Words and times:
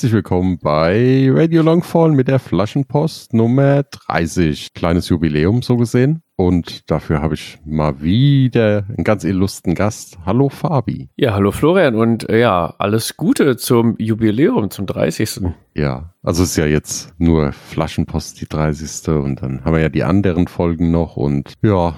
Herzlich 0.00 0.14
willkommen 0.14 0.56
bei 0.56 1.28
Radio 1.30 1.60
Longfall 1.60 2.12
mit 2.12 2.26
der 2.26 2.38
Flaschenpost 2.38 3.34
Nummer 3.34 3.82
30. 3.82 4.72
Kleines 4.72 5.10
Jubiläum 5.10 5.60
so 5.60 5.76
gesehen. 5.76 6.22
Und 6.36 6.90
dafür 6.90 7.20
habe 7.20 7.34
ich 7.34 7.58
mal 7.66 8.00
wieder 8.00 8.86
einen 8.88 9.04
ganz 9.04 9.24
illustren 9.24 9.74
Gast. 9.74 10.16
Hallo 10.24 10.48
Fabi. 10.48 11.10
Ja, 11.16 11.34
hallo 11.34 11.52
Florian 11.52 11.96
und 11.96 12.26
äh, 12.30 12.40
ja, 12.40 12.74
alles 12.78 13.18
Gute 13.18 13.58
zum 13.58 13.96
Jubiläum, 13.98 14.70
zum 14.70 14.86
30. 14.86 15.42
Ja, 15.74 16.14
also 16.22 16.44
ist 16.44 16.56
ja 16.56 16.64
jetzt 16.64 17.12
nur 17.18 17.52
Flaschenpost 17.52 18.40
die 18.40 18.48
30. 18.48 19.06
und 19.08 19.42
dann 19.42 19.66
haben 19.66 19.74
wir 19.74 19.82
ja 19.82 19.90
die 19.90 20.04
anderen 20.04 20.48
Folgen 20.48 20.90
noch 20.90 21.18
und 21.18 21.52
ja, 21.60 21.94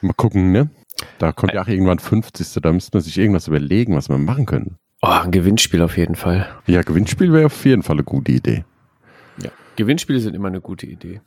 mal 0.00 0.14
gucken, 0.14 0.52
ne? 0.52 0.70
Da 1.18 1.32
kommt 1.32 1.52
ja 1.52 1.60
auch 1.60 1.68
irgendwann 1.68 1.98
50. 1.98 2.62
Da 2.62 2.72
müsste 2.72 2.96
man 2.96 3.02
sich 3.02 3.18
irgendwas 3.18 3.46
überlegen, 3.46 3.94
was 3.94 4.08
wir 4.08 4.16
machen 4.16 4.46
können. 4.46 4.78
Oh, 5.04 5.08
ein 5.08 5.32
Gewinnspiel 5.32 5.82
auf 5.82 5.96
jeden 5.96 6.14
Fall. 6.14 6.46
Ja, 6.66 6.82
Gewinnspiel 6.82 7.32
wäre 7.32 7.46
auf 7.46 7.64
jeden 7.64 7.82
Fall 7.82 7.96
eine 7.96 8.04
gute 8.04 8.30
Idee. 8.30 8.64
Ja, 9.42 9.50
Gewinnspiele 9.74 10.20
sind 10.20 10.34
immer 10.34 10.46
eine 10.48 10.60
gute 10.60 10.86
Idee. 10.86 11.20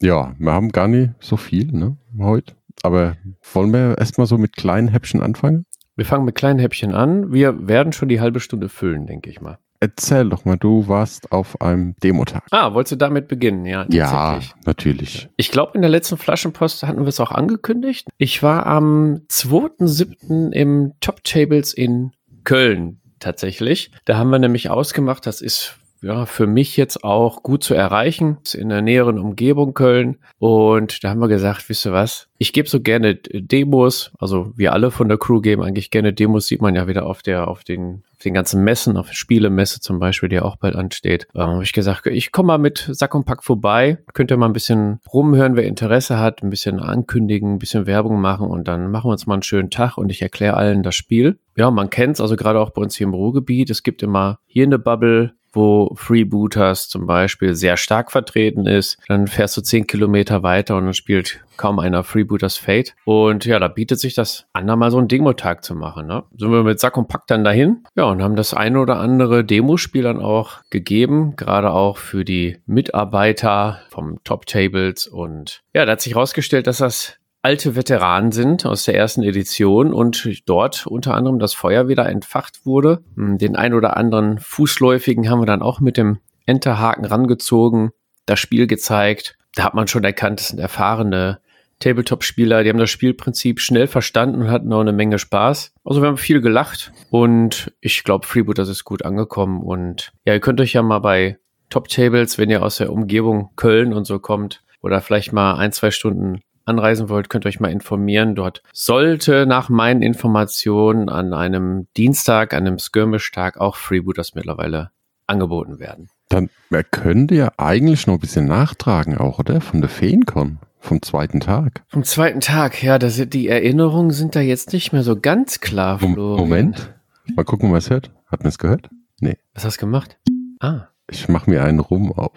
Ja, 0.00 0.34
wir 0.38 0.52
haben 0.52 0.70
gar 0.70 0.86
nicht 0.86 1.10
so 1.20 1.36
viel, 1.36 1.72
ne, 1.72 1.96
heute. 2.18 2.54
Aber 2.82 3.16
wollen 3.52 3.72
wir 3.72 3.98
erstmal 3.98 4.26
so 4.28 4.38
mit 4.38 4.56
kleinen 4.56 4.88
Häppchen 4.88 5.20
anfangen? 5.20 5.66
Wir 5.96 6.04
fangen 6.06 6.24
mit 6.24 6.36
kleinen 6.36 6.58
Häppchen 6.60 6.94
an. 6.94 7.32
Wir 7.32 7.66
werden 7.68 7.92
schon 7.92 8.08
die 8.08 8.20
halbe 8.20 8.40
Stunde 8.40 8.68
füllen, 8.68 9.06
denke 9.06 9.30
ich 9.30 9.40
mal. 9.40 9.58
Erzähl 9.80 10.28
doch 10.28 10.44
mal, 10.44 10.56
du 10.56 10.86
warst 10.86 11.32
auf 11.32 11.60
einem 11.60 11.96
Demotag. 12.04 12.44
Ah, 12.52 12.72
wolltest 12.72 12.92
du 12.92 12.96
damit 12.96 13.26
beginnen? 13.26 13.66
Ja, 13.66 13.84
Ja, 13.90 14.38
natürlich. 14.64 15.28
Ich 15.36 15.50
glaube, 15.50 15.72
in 15.74 15.80
der 15.82 15.90
letzten 15.90 16.16
Flaschenpost 16.18 16.84
hatten 16.84 17.00
wir 17.00 17.08
es 17.08 17.18
auch 17.18 17.32
angekündigt. 17.32 18.08
Ich 18.16 18.44
war 18.44 18.66
am 18.66 19.22
2.7. 19.28 20.52
im 20.52 20.92
Top 21.00 21.24
Tables 21.24 21.74
in 21.74 22.12
Köln 22.44 23.00
tatsächlich. 23.18 23.90
Da 24.04 24.16
haben 24.16 24.30
wir 24.30 24.38
nämlich 24.38 24.70
ausgemacht, 24.70 25.26
das 25.26 25.40
ist 25.40 25.76
ja, 26.02 26.26
für 26.26 26.46
mich 26.46 26.76
jetzt 26.76 27.04
auch 27.04 27.42
gut 27.42 27.62
zu 27.62 27.74
erreichen, 27.74 28.38
ist 28.44 28.54
in 28.54 28.68
der 28.68 28.82
näheren 28.82 29.18
Umgebung 29.18 29.72
Köln. 29.72 30.18
Und 30.38 31.04
da 31.04 31.10
haben 31.10 31.20
wir 31.20 31.28
gesagt, 31.28 31.68
wisst 31.68 31.86
ihr 31.86 31.92
was? 31.92 32.28
Ich 32.38 32.52
gebe 32.52 32.68
so 32.68 32.80
gerne 32.80 33.14
Demos, 33.14 34.10
also 34.18 34.52
wir 34.56 34.72
alle 34.72 34.90
von 34.90 35.08
der 35.08 35.16
Crew 35.16 35.40
geben 35.40 35.62
eigentlich 35.62 35.92
gerne 35.92 36.12
Demos, 36.12 36.48
sieht 36.48 36.60
man 36.60 36.74
ja 36.74 36.88
wieder 36.88 37.06
auf 37.06 37.22
der, 37.22 37.46
auf 37.46 37.62
den, 37.62 38.02
auf 38.14 38.18
den 38.24 38.34
ganzen 38.34 38.64
Messen, 38.64 38.96
auf 38.96 39.12
Spielemesse 39.12 39.80
zum 39.80 40.00
Beispiel, 40.00 40.28
die 40.28 40.40
auch 40.40 40.56
bald 40.56 40.74
ansteht. 40.74 41.28
Da 41.34 41.46
habe 41.46 41.62
ich 41.62 41.72
gesagt, 41.72 42.06
ich 42.06 42.32
komme 42.32 42.48
mal 42.48 42.58
mit 42.58 42.88
Sack 42.90 43.14
und 43.14 43.24
Pack 43.24 43.44
vorbei, 43.44 43.98
könnt 44.12 44.32
ihr 44.32 44.36
mal 44.36 44.46
ein 44.46 44.52
bisschen 44.52 44.98
rumhören, 45.12 45.54
wer 45.54 45.64
Interesse 45.64 46.18
hat, 46.18 46.42
ein 46.42 46.50
bisschen 46.50 46.80
ankündigen, 46.80 47.54
ein 47.54 47.58
bisschen 47.60 47.86
Werbung 47.86 48.20
machen 48.20 48.48
und 48.48 48.66
dann 48.66 48.90
machen 48.90 49.06
wir 49.06 49.12
uns 49.12 49.28
mal 49.28 49.34
einen 49.34 49.44
schönen 49.44 49.70
Tag 49.70 49.96
und 49.96 50.10
ich 50.10 50.20
erkläre 50.20 50.56
allen 50.56 50.82
das 50.82 50.96
Spiel. 50.96 51.38
Ja, 51.56 51.70
man 51.70 51.90
kennt's, 51.90 52.20
also 52.20 52.34
gerade 52.34 52.58
auch 52.58 52.70
bei 52.70 52.82
uns 52.82 52.96
hier 52.96 53.06
im 53.06 53.14
Ruhrgebiet. 53.14 53.70
Es 53.70 53.84
gibt 53.84 54.02
immer 54.02 54.40
hier 54.46 54.64
eine 54.64 54.80
Bubble, 54.80 55.34
wo 55.52 55.94
Freebooters 55.94 56.88
zum 56.88 57.06
Beispiel 57.06 57.54
sehr 57.54 57.76
stark 57.76 58.10
vertreten 58.10 58.66
ist. 58.66 58.98
Dann 59.08 59.26
fährst 59.26 59.56
du 59.56 59.60
zehn 59.60 59.86
Kilometer 59.86 60.42
weiter 60.42 60.76
und 60.76 60.84
dann 60.84 60.94
spielt 60.94 61.40
kaum 61.56 61.78
einer 61.78 62.02
Freebooters 62.02 62.56
Fate. 62.56 62.94
Und 63.04 63.44
ja, 63.44 63.58
da 63.58 63.68
bietet 63.68 64.00
sich 64.00 64.14
das 64.14 64.46
an, 64.52 64.66
da 64.66 64.76
mal 64.76 64.90
so 64.90 64.98
einen 64.98 65.08
Demo-Tag 65.08 65.62
zu 65.62 65.74
machen. 65.74 66.06
Ne? 66.06 66.24
Sind 66.36 66.50
wir 66.50 66.62
mit 66.62 66.80
Sack 66.80 66.96
und 66.96 67.08
Pack 67.08 67.26
dann 67.26 67.44
dahin? 67.44 67.84
Ja, 67.94 68.04
und 68.04 68.22
haben 68.22 68.36
das 68.36 68.54
eine 68.54 68.80
oder 68.80 68.98
andere 68.98 69.44
Demospiel 69.44 70.02
dann 70.02 70.20
auch 70.20 70.60
gegeben, 70.70 71.36
gerade 71.36 71.72
auch 71.72 71.98
für 71.98 72.24
die 72.24 72.58
Mitarbeiter 72.66 73.80
vom 73.90 74.18
Top 74.24 74.46
Tables. 74.46 75.06
Und 75.06 75.62
ja, 75.74 75.84
da 75.84 75.92
hat 75.92 76.00
sich 76.00 76.14
herausgestellt, 76.14 76.66
dass 76.66 76.78
das 76.78 77.18
alte 77.42 77.74
Veteranen 77.74 78.32
sind 78.32 78.64
aus 78.64 78.84
der 78.84 78.94
ersten 78.94 79.22
Edition 79.22 79.92
und 79.92 80.42
dort 80.46 80.86
unter 80.86 81.14
anderem 81.14 81.40
das 81.40 81.54
Feuer 81.54 81.88
wieder 81.88 82.08
entfacht 82.08 82.64
wurde. 82.64 83.02
Hm, 83.16 83.38
Den 83.38 83.56
ein 83.56 83.74
oder 83.74 83.96
anderen 83.96 84.38
Fußläufigen 84.38 85.28
haben 85.28 85.40
wir 85.40 85.46
dann 85.46 85.62
auch 85.62 85.80
mit 85.80 85.96
dem 85.96 86.18
Enterhaken 86.46 87.04
rangezogen, 87.04 87.90
das 88.26 88.38
Spiel 88.38 88.66
gezeigt. 88.66 89.36
Da 89.54 89.64
hat 89.64 89.74
man 89.74 89.88
schon 89.88 90.04
erkannt, 90.04 90.40
das 90.40 90.48
sind 90.48 90.60
erfahrene 90.60 91.40
Tabletop-Spieler, 91.80 92.62
die 92.62 92.70
haben 92.70 92.78
das 92.78 92.90
Spielprinzip 92.90 93.60
schnell 93.60 93.88
verstanden 93.88 94.42
und 94.42 94.50
hatten 94.50 94.72
auch 94.72 94.80
eine 94.80 94.92
Menge 94.92 95.18
Spaß. 95.18 95.74
Also 95.84 96.00
wir 96.00 96.08
haben 96.08 96.16
viel 96.16 96.40
gelacht 96.40 96.92
und 97.10 97.72
ich 97.80 98.04
glaube, 98.04 98.26
Freebooters 98.26 98.68
ist 98.68 98.84
gut 98.84 99.04
angekommen 99.04 99.62
und 99.62 100.12
ja, 100.24 100.32
ihr 100.32 100.40
könnt 100.40 100.60
euch 100.60 100.74
ja 100.74 100.82
mal 100.82 101.00
bei 101.00 101.38
Top 101.70 101.88
Tables, 101.88 102.38
wenn 102.38 102.50
ihr 102.50 102.62
aus 102.62 102.76
der 102.76 102.92
Umgebung 102.92 103.50
Köln 103.56 103.92
und 103.92 104.04
so 104.04 104.20
kommt 104.20 104.62
oder 104.80 105.00
vielleicht 105.00 105.32
mal 105.32 105.54
ein, 105.54 105.72
zwei 105.72 105.90
Stunden 105.90 106.40
anreisen 106.64 107.08
wollt, 107.08 107.28
könnt 107.28 107.44
ihr 107.44 107.48
euch 107.48 107.60
mal 107.60 107.70
informieren. 107.70 108.34
Dort 108.34 108.62
sollte 108.72 109.46
nach 109.46 109.68
meinen 109.68 110.02
Informationen 110.02 111.08
an 111.08 111.32
einem 111.34 111.86
Dienstag, 111.96 112.54
an 112.54 112.66
einem 112.66 112.78
Skirmish-Tag 112.78 113.58
auch 113.58 113.76
Freebooters 113.76 114.34
mittlerweile 114.34 114.90
angeboten 115.26 115.78
werden. 115.78 116.08
Dann 116.28 116.48
könnte 116.90 117.34
ja 117.34 117.52
eigentlich 117.58 118.06
noch 118.06 118.14
ein 118.14 118.20
bisschen 118.20 118.46
nachtragen 118.46 119.18
auch, 119.18 119.38
oder? 119.38 119.60
Von 119.60 119.80
der 119.80 119.90
Feencon, 119.90 120.58
vom 120.80 121.02
zweiten 121.02 121.40
Tag. 121.40 121.82
Am 121.90 122.04
zweiten 122.04 122.40
Tag, 122.40 122.82
ja, 122.82 122.98
das 122.98 123.16
die 123.28 123.48
Erinnerungen 123.48 124.10
sind 124.10 124.34
da 124.34 124.40
jetzt 124.40 124.72
nicht 124.72 124.92
mehr 124.92 125.02
so 125.02 125.18
ganz 125.18 125.60
klar, 125.60 125.98
Florian. 125.98 126.40
Moment. 126.40 126.94
Mal 127.36 127.44
gucken, 127.44 127.72
was 127.72 127.90
hört. 127.90 128.10
Hat 128.26 128.40
man 128.40 128.48
es 128.48 128.58
gehört? 128.58 128.88
Nee. 129.20 129.36
Was 129.54 129.64
hast 129.64 129.76
du 129.76 129.80
gemacht? 129.80 130.18
Ah. 130.60 130.88
Ich 131.08 131.28
mache 131.28 131.50
mir 131.50 131.62
einen 131.62 131.80
rum 131.80 132.12
auf. 132.12 132.32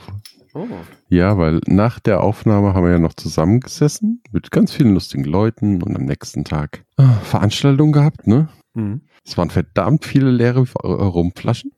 Oh. 0.56 0.68
Ja, 1.10 1.38
weil 1.38 1.60
nach 1.68 2.00
der 2.00 2.24
Aufnahme 2.24 2.74
haben 2.74 2.86
wir 2.86 2.92
ja 2.92 3.00
noch 3.00 3.14
zusammengesessen 3.14 4.24
mit 4.32 4.52
ganz 4.52 4.72
vielen 4.72 4.94
lustigen 4.94 5.26
Leuten 5.26 5.84
und 5.84 5.98
am 5.98 6.06
nächsten 6.06 6.46
Tag 6.46 6.86
ah, 6.96 7.12
Veranstaltung 7.24 7.92
gehabt, 7.92 8.26
ne? 8.26 8.48
Mhm. 8.74 9.02
Es 9.26 9.38
waren 9.38 9.50
verdammt 9.50 10.06
viele 10.06 10.32
leere 10.32 10.62
äh, 10.62 10.88
Rumflaschen. 10.88 11.72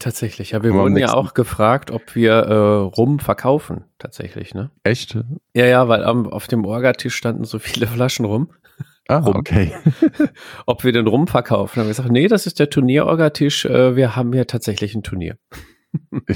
Tatsächlich, 0.00 0.50
ja, 0.50 0.64
wir 0.64 0.72
Aber 0.72 0.82
wurden 0.82 0.96
ja 0.96 1.14
auch 1.14 1.32
gefragt, 1.32 1.92
ob 1.92 2.16
wir 2.16 2.32
äh, 2.32 2.54
rum 2.54 3.20
verkaufen, 3.20 3.84
tatsächlich, 3.98 4.52
ne? 4.52 4.72
Echt? 4.82 5.16
Ja, 5.54 5.66
ja, 5.66 5.86
weil 5.86 6.02
am, 6.02 6.26
auf 6.26 6.48
dem 6.48 6.64
Orgatisch 6.64 7.14
standen 7.14 7.44
so 7.44 7.60
viele 7.60 7.86
Flaschen 7.86 8.24
rum. 8.24 8.50
Ah, 9.06 9.18
Rum. 9.18 9.36
okay. 9.36 9.72
ob 10.66 10.82
wir 10.82 10.92
den 10.92 11.06
Rum 11.06 11.26
verkaufen. 11.26 11.74
Dann 11.74 11.82
haben 11.82 11.88
wir 11.88 11.94
gesagt, 11.94 12.10
nee, 12.10 12.28
das 12.28 12.46
ist 12.46 12.58
der 12.58 12.70
Turnierorgatisch, 12.70 13.64
äh, 13.64 13.94
wir 13.94 14.16
haben 14.16 14.32
hier 14.32 14.46
tatsächlich 14.46 14.94
ein 14.94 15.02
Turnier. 15.02 15.36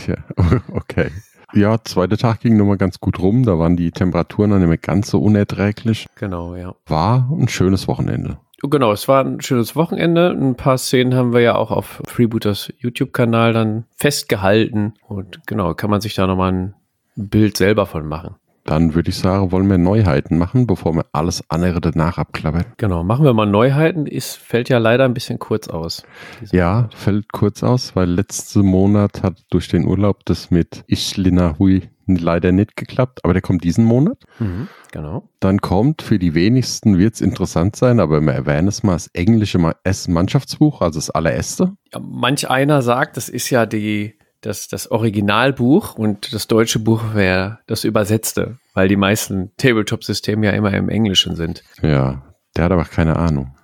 Ja, 0.06 0.16
okay. 0.72 1.10
Ja, 1.52 1.78
zweiter 1.84 2.16
Tag 2.16 2.40
ging 2.40 2.56
nochmal 2.56 2.78
ganz 2.78 2.98
gut 2.98 3.20
rum. 3.20 3.44
Da 3.44 3.58
waren 3.58 3.76
die 3.76 3.92
Temperaturen 3.92 4.50
dann 4.50 4.60
nicht 4.60 4.68
mehr 4.68 4.78
ganz 4.78 5.10
so 5.10 5.20
unerträglich. 5.20 6.06
Genau, 6.16 6.56
ja. 6.56 6.74
War 6.86 7.30
ein 7.30 7.48
schönes 7.48 7.86
Wochenende. 7.86 8.38
Genau, 8.62 8.92
es 8.92 9.08
war 9.08 9.24
ein 9.24 9.40
schönes 9.40 9.76
Wochenende. 9.76 10.30
Ein 10.30 10.56
paar 10.56 10.78
Szenen 10.78 11.14
haben 11.14 11.32
wir 11.32 11.40
ja 11.40 11.54
auch 11.54 11.70
auf 11.70 12.02
Freebooters 12.06 12.72
YouTube-Kanal 12.78 13.52
dann 13.52 13.84
festgehalten. 13.96 14.94
Und 15.06 15.46
genau, 15.46 15.74
kann 15.74 15.90
man 15.90 16.00
sich 16.00 16.14
da 16.14 16.26
nochmal 16.26 16.52
ein 16.52 16.74
Bild 17.14 17.56
selber 17.56 17.86
von 17.86 18.06
machen. 18.06 18.36
Dann 18.64 18.94
würde 18.94 19.10
ich 19.10 19.16
sagen, 19.16 19.52
wollen 19.52 19.68
wir 19.68 19.76
Neuheiten 19.76 20.38
machen, 20.38 20.66
bevor 20.66 20.94
wir 20.94 21.04
alles 21.12 21.44
andere 21.50 21.80
danach 21.82 22.16
abklappern. 22.16 22.64
Genau, 22.78 23.04
machen 23.04 23.24
wir 23.24 23.34
mal 23.34 23.44
Neuheiten. 23.46 24.06
Ist, 24.06 24.36
fällt 24.36 24.70
ja 24.70 24.78
leider 24.78 25.04
ein 25.04 25.12
bisschen 25.12 25.38
kurz 25.38 25.68
aus. 25.68 26.02
Ja, 26.50 26.74
Monat. 26.76 26.94
fällt 26.94 27.32
kurz 27.32 27.62
aus, 27.62 27.94
weil 27.94 28.08
letzten 28.08 28.62
Monat 28.64 29.22
hat 29.22 29.36
durch 29.50 29.68
den 29.68 29.86
Urlaub 29.86 30.24
das 30.24 30.50
mit 30.50 30.82
Ishlina 30.86 31.56
Hui 31.58 31.88
leider 32.06 32.52
nicht 32.52 32.76
geklappt, 32.76 33.20
aber 33.24 33.32
der 33.32 33.42
kommt 33.42 33.64
diesen 33.64 33.84
Monat. 33.84 34.18
Mhm, 34.38 34.68
genau. 34.92 35.28
Dann 35.40 35.60
kommt, 35.60 36.02
für 36.02 36.18
die 36.18 36.34
wenigsten 36.34 36.98
wird 36.98 37.14
es 37.14 37.20
interessant 37.22 37.76
sein, 37.76 37.98
aber 38.00 38.20
wir 38.20 38.32
erwähnen 38.32 38.68
es 38.68 38.82
mal, 38.82 38.92
das 38.94 39.08
englische 39.14 39.58
Ma- 39.58 39.74
S-Mannschaftsbuch, 39.84 40.80
also 40.82 40.98
das 40.98 41.08
allererste. 41.10 41.72
Ja, 41.92 42.00
manch 42.00 42.48
einer 42.50 42.82
sagt, 42.82 43.16
das 43.16 43.28
ist 43.30 43.48
ja 43.50 43.64
die, 43.64 44.18
das, 44.44 44.68
das 44.68 44.90
Originalbuch 44.90 45.96
und 45.96 46.32
das 46.32 46.46
deutsche 46.46 46.78
Buch 46.78 47.14
wäre 47.14 47.58
das 47.66 47.84
übersetzte, 47.84 48.58
weil 48.74 48.88
die 48.88 48.96
meisten 48.96 49.52
Tabletop-Systeme 49.56 50.46
ja 50.46 50.52
immer 50.52 50.72
im 50.74 50.88
Englischen 50.88 51.36
sind. 51.36 51.62
Ja, 51.82 52.22
der 52.56 52.64
hat 52.64 52.72
aber 52.72 52.84
keine 52.84 53.16
Ahnung. 53.16 53.54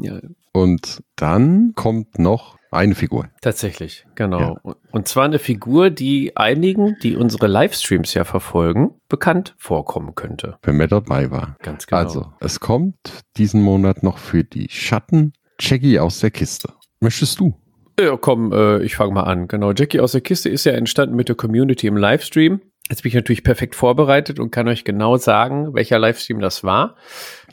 Ja, 0.00 0.18
Und 0.52 1.02
dann 1.16 1.72
kommt 1.74 2.18
noch 2.18 2.56
eine 2.70 2.94
Figur. 2.94 3.28
Tatsächlich, 3.40 4.04
genau. 4.14 4.58
Ja. 4.64 4.74
Und 4.92 5.08
zwar 5.08 5.24
eine 5.24 5.38
Figur, 5.38 5.90
die 5.90 6.36
einigen, 6.36 6.96
die 7.02 7.16
unsere 7.16 7.46
Livestreams 7.46 8.12
ja 8.14 8.24
verfolgen, 8.24 8.90
bekannt 9.08 9.54
vorkommen 9.58 10.14
könnte. 10.14 10.58
Wenn 10.62 10.76
man 10.76 10.88
dabei 10.88 11.30
war. 11.30 11.56
Ganz 11.62 11.86
genau. 11.86 12.02
Also, 12.02 12.32
es 12.40 12.60
kommt 12.60 12.96
diesen 13.36 13.62
Monat 13.62 14.02
noch 14.02 14.18
für 14.18 14.44
die 14.44 14.68
Schatten 14.70 15.32
Jackie 15.58 15.98
aus 15.98 16.20
der 16.20 16.30
Kiste. 16.30 16.74
Möchtest 17.00 17.40
du? 17.40 17.54
Ja, 17.98 18.16
komm, 18.16 18.52
äh, 18.52 18.82
ich 18.82 18.94
fange 18.94 19.12
mal 19.12 19.24
an. 19.24 19.48
Genau, 19.48 19.72
Jackie 19.72 20.00
aus 20.00 20.12
der 20.12 20.20
Kiste 20.20 20.48
ist 20.48 20.64
ja 20.64 20.72
entstanden 20.72 21.16
mit 21.16 21.28
der 21.28 21.36
Community 21.36 21.88
im 21.88 21.96
Livestream. 21.96 22.60
Jetzt 22.88 23.02
bin 23.02 23.10
ich 23.10 23.14
natürlich 23.14 23.42
perfekt 23.42 23.74
vorbereitet 23.74 24.38
und 24.38 24.50
kann 24.50 24.68
euch 24.68 24.84
genau 24.84 25.16
sagen, 25.16 25.74
welcher 25.74 25.98
Livestream 25.98 26.40
das 26.40 26.64
war. 26.64 26.94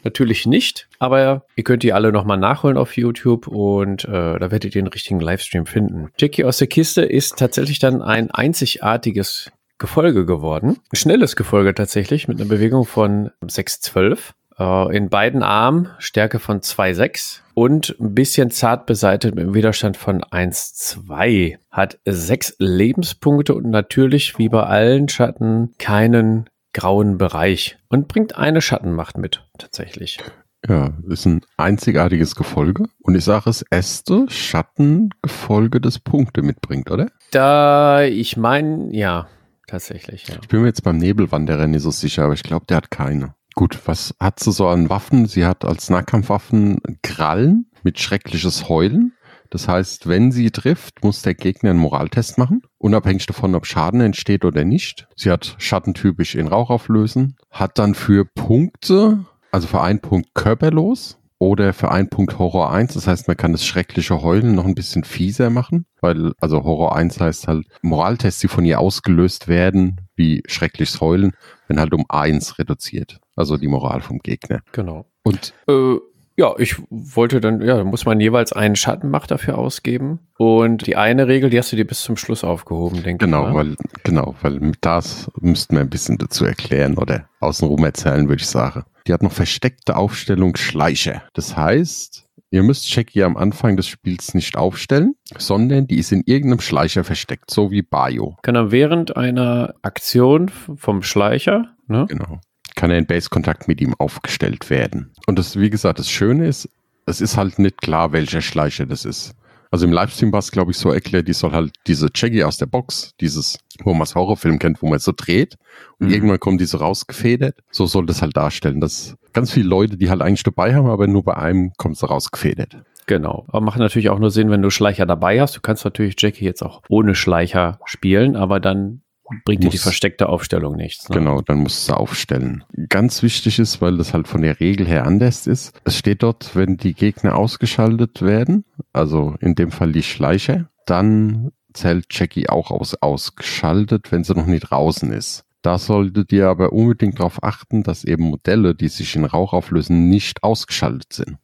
Natürlich 0.03 0.45
nicht, 0.45 0.87
aber 0.99 1.45
ihr 1.55 1.63
könnt 1.63 1.81
die 1.81 1.93
alle 1.93 2.11
nochmal 2.11 2.37
nachholen 2.37 2.77
auf 2.77 2.95
YouTube 2.95 3.47
und 3.47 4.05
äh, 4.05 4.07
da 4.11 4.39
werdet 4.39 4.65
ihr 4.65 4.83
den 4.83 4.87
richtigen 4.87 5.19
Livestream 5.19 5.65
finden. 5.65 6.11
Jackie 6.17 6.45
aus 6.45 6.57
der 6.57 6.67
Kiste 6.67 7.01
ist 7.01 7.37
tatsächlich 7.39 7.79
dann 7.79 8.03
ein 8.03 8.29
einzigartiges 8.29 9.51
Gefolge 9.79 10.25
geworden. 10.25 10.77
Ein 10.93 10.95
schnelles 10.95 11.35
Gefolge 11.35 11.73
tatsächlich 11.73 12.27
mit 12.27 12.39
einer 12.39 12.47
Bewegung 12.47 12.85
von 12.85 13.31
6,12. 13.43 14.33
Äh, 14.59 14.95
in 14.95 15.09
beiden 15.09 15.41
Armen 15.41 15.89
Stärke 15.97 16.39
von 16.39 16.61
2,6 16.61 17.41
und 17.55 17.95
ein 17.99 18.13
bisschen 18.13 18.51
zart 18.51 18.85
beseitigt 18.85 19.33
mit 19.33 19.45
einem 19.45 19.55
Widerstand 19.55 19.97
von 19.97 20.21
1,2. 20.21 21.57
Hat 21.71 21.97
sechs 22.05 22.55
Lebenspunkte 22.59 23.55
und 23.55 23.69
natürlich 23.69 24.37
wie 24.37 24.49
bei 24.49 24.63
allen 24.63 25.09
Schatten 25.09 25.73
keinen 25.79 26.49
grauen 26.73 27.17
Bereich 27.17 27.77
und 27.87 28.07
bringt 28.09 28.35
eine 28.37 28.61
Schattenmacht 28.61 29.17
mit, 29.17 29.47
tatsächlich. 29.57 30.19
Ja, 30.67 30.93
ist 31.07 31.25
ein 31.25 31.41
einzigartiges 31.57 32.35
Gefolge. 32.35 32.85
Und 33.01 33.15
ich 33.15 33.23
sage 33.23 33.49
es, 33.49 33.61
erste 33.61 34.25
Schattengefolge 34.29 35.79
das 35.79 35.99
Punkte 35.99 36.41
mitbringt, 36.41 36.91
oder? 36.91 37.07
Da, 37.31 38.03
ich 38.03 38.35
meine, 38.35 38.93
ja, 38.93 39.27
tatsächlich, 39.67 40.27
ja. 40.27 40.35
Ich 40.41 40.47
bin 40.47 40.61
mir 40.61 40.67
jetzt 40.67 40.83
beim 40.83 40.97
Nebelwanderer 40.97 41.67
nicht 41.67 41.83
so 41.83 41.91
sicher, 41.91 42.25
aber 42.25 42.33
ich 42.33 42.43
glaube, 42.43 42.65
der 42.67 42.77
hat 42.77 42.91
keine. 42.91 43.35
Gut, 43.55 43.79
was 43.85 44.13
hat 44.19 44.41
sie 44.41 44.51
so 44.51 44.67
an 44.67 44.89
Waffen? 44.89 45.27
Sie 45.27 45.45
hat 45.45 45.63
als 45.63 45.89
Nahkampfwaffen 45.89 46.81
Krallen 47.01 47.71
mit 47.83 47.99
schreckliches 47.99 48.67
Heulen. 48.67 49.13
Das 49.49 49.69
heißt, 49.69 50.09
wenn 50.09 50.33
sie 50.33 50.51
trifft, 50.51 51.05
muss 51.05 51.21
der 51.21 51.35
Gegner 51.35 51.69
einen 51.69 51.79
Moraltest 51.79 52.37
machen, 52.37 52.63
unabhängig 52.77 53.25
davon, 53.27 53.55
ob 53.55 53.65
Schaden 53.65 54.01
entsteht 54.01 54.43
oder 54.43 54.65
nicht. 54.65 55.07
Sie 55.15 55.31
hat 55.31 55.55
schattentypisch 55.57 56.35
in 56.35 56.49
Rauch 56.49 56.69
auflösen, 56.69 57.37
hat 57.49 57.79
dann 57.79 57.95
für 57.95 58.25
Punkte, 58.25 59.19
also 59.51 59.67
für 59.67 59.81
einen 59.81 60.01
Punkt 60.01 60.33
körperlos 60.33 61.17
oder 61.37 61.71
für 61.71 61.91
einen 61.91 62.09
Punkt 62.09 62.37
Horror 62.39 62.73
1. 62.73 62.95
Das 62.95 63.07
heißt, 63.07 63.29
man 63.29 63.37
kann 63.37 63.53
das 63.53 63.65
schreckliche 63.65 64.21
Heulen 64.21 64.55
noch 64.55 64.65
ein 64.65 64.75
bisschen 64.75 65.05
fieser 65.05 65.49
machen, 65.49 65.85
weil, 66.01 66.33
also 66.41 66.63
Horror 66.63 66.95
1 66.95 67.21
heißt 67.21 67.47
halt 67.47 67.67
Moraltests, 67.81 68.41
die 68.41 68.49
von 68.49 68.65
ihr 68.65 68.79
ausgelöst 68.81 69.47
werden, 69.47 70.01
wie 70.15 70.43
schreckliches 70.47 70.99
Heulen, 70.99 71.31
wenn 71.67 71.79
halt 71.79 71.93
um 71.93 72.05
1 72.09 72.59
reduziert. 72.59 73.19
Also 73.35 73.57
die 73.57 73.67
Moral 73.67 74.01
vom 74.01 74.19
Gegner. 74.19 74.61
Genau. 74.71 75.05
Und 75.23 75.53
äh, 75.67 75.97
ja, 76.37 76.53
ich 76.57 76.75
wollte 76.89 77.39
dann, 77.39 77.61
ja, 77.61 77.77
da 77.77 77.83
muss 77.83 78.05
man 78.05 78.19
jeweils 78.19 78.51
einen 78.51 78.75
Schattenmacht 78.75 79.31
dafür 79.31 79.57
ausgeben. 79.57 80.19
Und 80.37 80.85
die 80.85 80.97
eine 80.97 81.27
Regel, 81.27 81.49
die 81.49 81.57
hast 81.57 81.71
du 81.71 81.77
dir 81.77 81.87
bis 81.87 82.03
zum 82.03 82.17
Schluss 82.17 82.43
aufgehoben, 82.43 83.03
denke 83.03 83.25
genau, 83.25 83.43
ich. 83.43 83.53
Genau, 83.53 83.57
weil, 83.57 83.75
genau, 84.03 84.35
weil 84.41 84.71
das 84.81 85.31
müssten 85.39 85.75
wir 85.75 85.81
ein 85.81 85.89
bisschen 85.89 86.17
dazu 86.17 86.45
erklären 86.45 86.97
oder 86.97 87.29
außenrum 87.39 87.83
erzählen, 87.85 88.27
würde 88.27 88.41
ich 88.41 88.49
sagen. 88.49 88.83
Die 89.07 89.13
hat 89.13 89.23
noch 89.23 89.31
versteckte 89.31 89.95
Aufstellung 89.95 90.57
Schleicher. 90.57 91.23
Das 91.33 91.55
heißt, 91.55 92.24
ihr 92.55 92.63
müsst 92.63 92.89
Jackie 92.93 93.23
am 93.23 93.37
Anfang 93.37 93.75
des 93.75 93.87
Spiels 93.87 94.33
nicht 94.33 94.57
aufstellen, 94.57 95.15
sondern 95.37 95.87
die 95.87 95.99
ist 95.99 96.11
in 96.11 96.23
irgendeinem 96.25 96.61
Schleicher 96.61 97.03
versteckt, 97.03 97.51
so 97.51 97.69
wie 97.69 97.81
Bayo. 97.81 98.37
Genau, 98.43 98.71
während 98.71 99.17
einer 99.17 99.75
Aktion 99.81 100.49
vom 100.49 101.03
Schleicher, 101.03 101.75
ne? 101.87 102.05
Genau 102.07 102.39
kann 102.75 102.91
er 102.91 102.97
in 102.97 103.05
Base-Kontakt 103.05 103.67
mit 103.67 103.81
ihm 103.81 103.95
aufgestellt 103.97 104.69
werden. 104.69 105.13
Und 105.27 105.39
das, 105.39 105.57
wie 105.57 105.69
gesagt, 105.69 105.97
das 105.97 106.09
Schöne 106.09 106.45
ist, 106.45 106.69
es 107.05 107.21
ist 107.21 107.37
halt 107.37 107.57
nicht 107.57 107.81
klar, 107.81 108.11
welcher 108.11 108.41
Schleicher 108.41 108.85
das 108.85 109.05
ist. 109.05 109.33
Also 109.71 109.85
im 109.85 109.91
Livestream 109.91 110.31
war 110.31 110.39
es, 110.39 110.51
glaube 110.51 110.71
ich, 110.71 110.77
so 110.77 110.91
erklärt, 110.91 111.27
die 111.27 111.33
soll 111.33 111.51
halt 111.51 111.73
diese 111.87 112.09
Jackie 112.13 112.43
aus 112.43 112.57
der 112.57 112.65
Box, 112.65 113.13
dieses, 113.19 113.57
wo 113.83 113.91
man 113.91 114.01
das 114.01 114.15
Horrorfilm 114.15 114.59
kennt, 114.59 114.81
wo 114.81 114.87
man 114.87 114.99
so 114.99 115.11
dreht 115.15 115.55
und 115.99 116.07
mhm. 116.07 116.13
irgendwann 116.13 116.39
kommt 116.39 116.61
die 116.61 116.65
so 116.65 116.77
rausgefedert. 116.77 117.55
So 117.71 117.85
soll 117.85 118.05
das 118.05 118.21
halt 118.21 118.37
darstellen, 118.37 118.79
dass 118.79 119.15
ganz 119.33 119.51
viele 119.51 119.67
Leute, 119.67 119.97
die 119.97 120.09
halt 120.09 120.21
eigentlich 120.21 120.43
dabei 120.43 120.75
haben, 120.75 120.87
aber 120.87 121.07
nur 121.07 121.23
bei 121.23 121.35
einem 121.35 121.71
kommt 121.77 121.97
sie 121.97 122.07
rausgefedert. 122.07 122.77
Genau. 123.07 123.45
Aber 123.49 123.61
macht 123.61 123.79
natürlich 123.79 124.09
auch 124.09 124.19
nur 124.19 124.31
Sinn, 124.31 124.49
wenn 124.49 124.61
du 124.61 124.71
Schleicher 124.71 125.05
dabei 125.05 125.39
hast. 125.39 125.55
Du 125.55 125.61
kannst 125.61 125.85
natürlich 125.85 126.15
Jackie 126.17 126.45
jetzt 126.45 126.63
auch 126.63 126.81
ohne 126.89 127.13
Schleicher 127.13 127.79
spielen, 127.85 128.35
aber 128.35 128.59
dann 128.59 129.01
bringt 129.45 129.63
dir 129.63 129.69
die 129.69 129.77
versteckte 129.77 130.29
Aufstellung 130.29 130.75
nichts. 130.75 131.09
Ne? 131.09 131.17
Genau, 131.17 131.41
dann 131.41 131.59
musst 131.59 131.89
du 131.89 131.93
aufstellen. 131.93 132.63
Ganz 132.89 133.23
wichtig 133.23 133.59
ist, 133.59 133.81
weil 133.81 133.97
das 133.97 134.13
halt 134.13 134.27
von 134.27 134.41
der 134.41 134.59
Regel 134.59 134.87
her 134.87 135.05
anders 135.05 135.47
ist, 135.47 135.79
es 135.83 135.97
steht 135.97 136.23
dort, 136.23 136.55
wenn 136.55 136.77
die 136.77 136.93
Gegner 136.93 137.35
ausgeschaltet 137.35 138.21
werden, 138.21 138.65
also 138.93 139.35
in 139.39 139.55
dem 139.55 139.71
Fall 139.71 139.91
die 139.91 140.03
Schleicher, 140.03 140.69
dann 140.85 141.51
zählt 141.73 142.05
Jackie 142.09 142.49
auch 142.49 142.71
aus 142.71 142.95
ausgeschaltet, 142.95 144.11
wenn 144.11 144.23
sie 144.23 144.33
noch 144.33 144.45
nicht 144.45 144.71
draußen 144.71 145.11
ist. 145.11 145.43
Da 145.61 145.79
solltet 145.79 146.31
ihr 146.31 146.47
aber 146.47 146.73
unbedingt 146.73 147.19
darauf 147.19 147.43
achten, 147.43 147.81
dass 147.81 148.03
eben 148.03 148.25
Modelle, 148.25 148.75
die 148.75 148.87
sich 148.87 149.15
in 149.15 149.25
Rauch 149.25 149.51
auflösen, 149.51 150.09
nicht 150.09 150.43
ausgeschaltet 150.43 151.11
sind. 151.11 151.37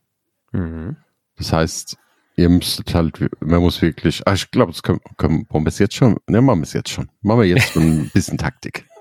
Mhm. 0.52 0.98
Das 1.38 1.52
heißt, 1.52 1.98
ihr 2.36 2.50
müsstet 2.50 2.94
halt, 2.94 3.20
man 3.42 3.62
muss 3.62 3.82
wirklich, 3.82 4.22
ah, 4.26 4.34
ich 4.34 4.50
glaube, 4.52 4.72
das 4.72 4.84
können, 4.84 5.00
können 5.18 5.46
wollen 5.50 5.66
wir 5.66 5.70
es 5.70 5.80
jetzt 5.80 5.96
schon, 5.96 6.18
ne, 6.28 6.42
machen 6.42 6.60
wir 6.60 6.64
es 6.64 6.74
jetzt 6.74 6.90
schon. 6.90 7.10
Machen 7.22 7.42
wir 7.42 7.48
jetzt 7.48 7.74
schon 7.74 7.84
ein 7.84 8.12
bisschen 8.14 8.38
Taktik. 8.38 8.86